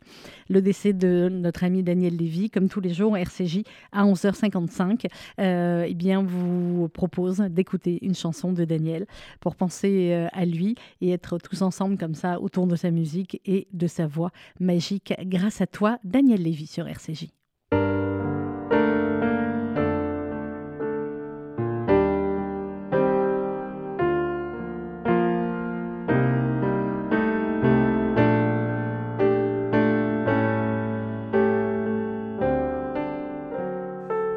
[0.49, 3.61] le décès de notre ami Daniel Lévy, comme tous les jours, RCJ
[3.91, 5.07] à 11h55
[5.67, 9.05] euh, eh bien, vous propose d'écouter une chanson de Daniel
[9.39, 13.41] pour penser euh, à lui et être tous ensemble comme ça autour de sa musique
[13.45, 15.13] et de sa voix magique.
[15.23, 17.27] Grâce à toi, Daniel Lévy sur RCJ.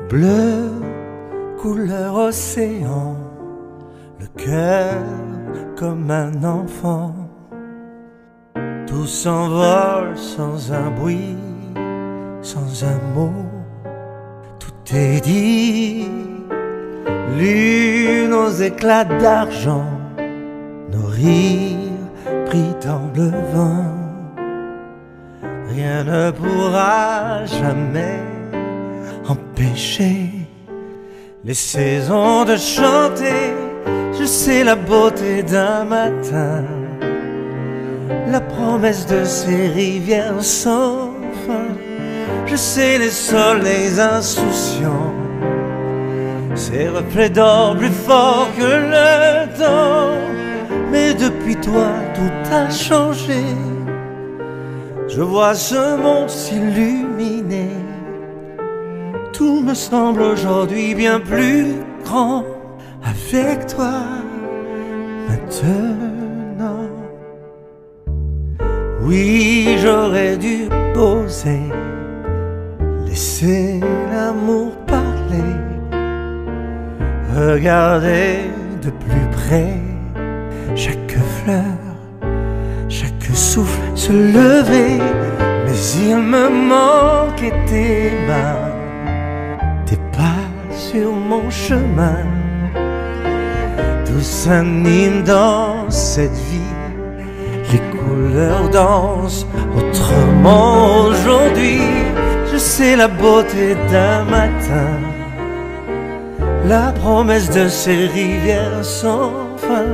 [0.09, 0.70] Bleu
[1.61, 3.17] couleur océan,
[4.19, 5.03] le cœur
[5.77, 7.15] comme un enfant.
[8.87, 11.37] Tout s'envole sans un bruit,
[12.41, 13.45] sans un mot,
[14.59, 16.09] tout est dit.
[17.37, 19.91] Lune aux éclats d'argent,
[20.91, 22.09] nos rires
[22.47, 23.85] pris dans le vent.
[25.69, 28.23] Rien ne pourra jamais
[29.29, 30.40] empêcher
[31.43, 33.55] les saisons de chanter,
[34.19, 36.65] je sais la beauté d'un matin,
[38.31, 41.15] la promesse de ces rivières sans
[41.47, 41.69] fin,
[42.45, 45.15] je sais les soleils insouciants,
[46.55, 50.19] ces reflets d'or plus forts que le temps,
[50.93, 53.45] mais depuis toi tout a changé,
[55.09, 57.80] je vois ce monde s'illuminer
[59.41, 61.65] tout me semble aujourd'hui bien plus
[62.05, 62.45] grand.
[63.13, 63.95] Avec toi
[65.29, 66.87] maintenant.
[69.01, 71.63] Oui, j'aurais dû poser,
[73.07, 73.81] laisser
[74.13, 75.57] l'amour parler,
[77.35, 78.51] regarder
[78.85, 79.73] de plus près
[80.77, 81.81] chaque fleur
[83.31, 84.99] que souffle se lever,
[85.65, 88.70] mais il me manquait tes mains,
[90.91, 92.25] sur mon chemin.
[94.07, 96.77] Tout s'anime dans cette vie,
[97.73, 99.47] les couleurs dansent
[99.79, 101.83] autrement aujourd'hui.
[102.53, 104.93] Je sais la beauté d'un matin,
[106.67, 109.93] la promesse de ces rivières sans fin.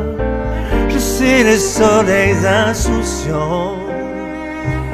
[0.89, 3.77] Je sais les soleils insouciants,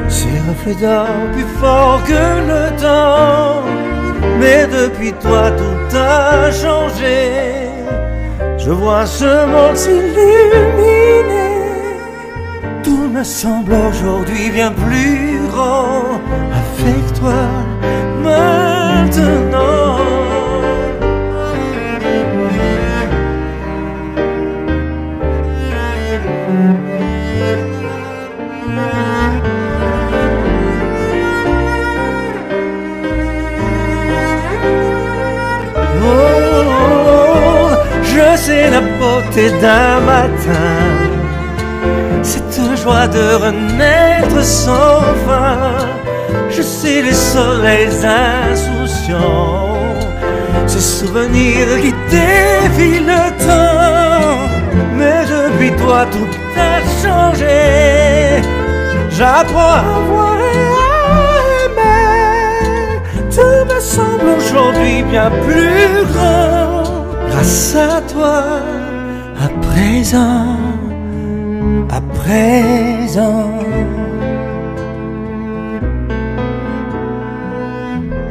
[0.09, 3.92] ces reflets d'or plus forts que le temps.
[4.39, 7.69] Mais depuis toi tout a changé.
[8.59, 11.33] Je vois ce monde s'illuminer.
[12.83, 16.21] Tout me semble aujourd'hui bien plus grand
[16.61, 17.43] avec toi
[38.37, 40.71] c'est la beauté d'un matin,
[42.23, 45.87] cette joie de renaître sans fin.
[46.51, 47.91] Je sais les soleils
[48.51, 49.77] insouciants,
[50.67, 54.39] ces souvenirs qui défient le temps.
[54.97, 58.43] Mais depuis toi tout a changé.
[59.11, 60.95] J'apprends à voir et à
[61.65, 63.01] aimer.
[63.35, 66.62] Tout me semble aujourd'hui bien plus grand
[67.33, 68.45] grâce à toi,
[69.41, 70.57] à présent,
[71.91, 73.51] à présent.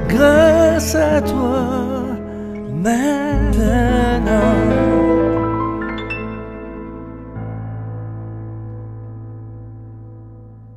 [0.08, 1.81] Grâce à toi.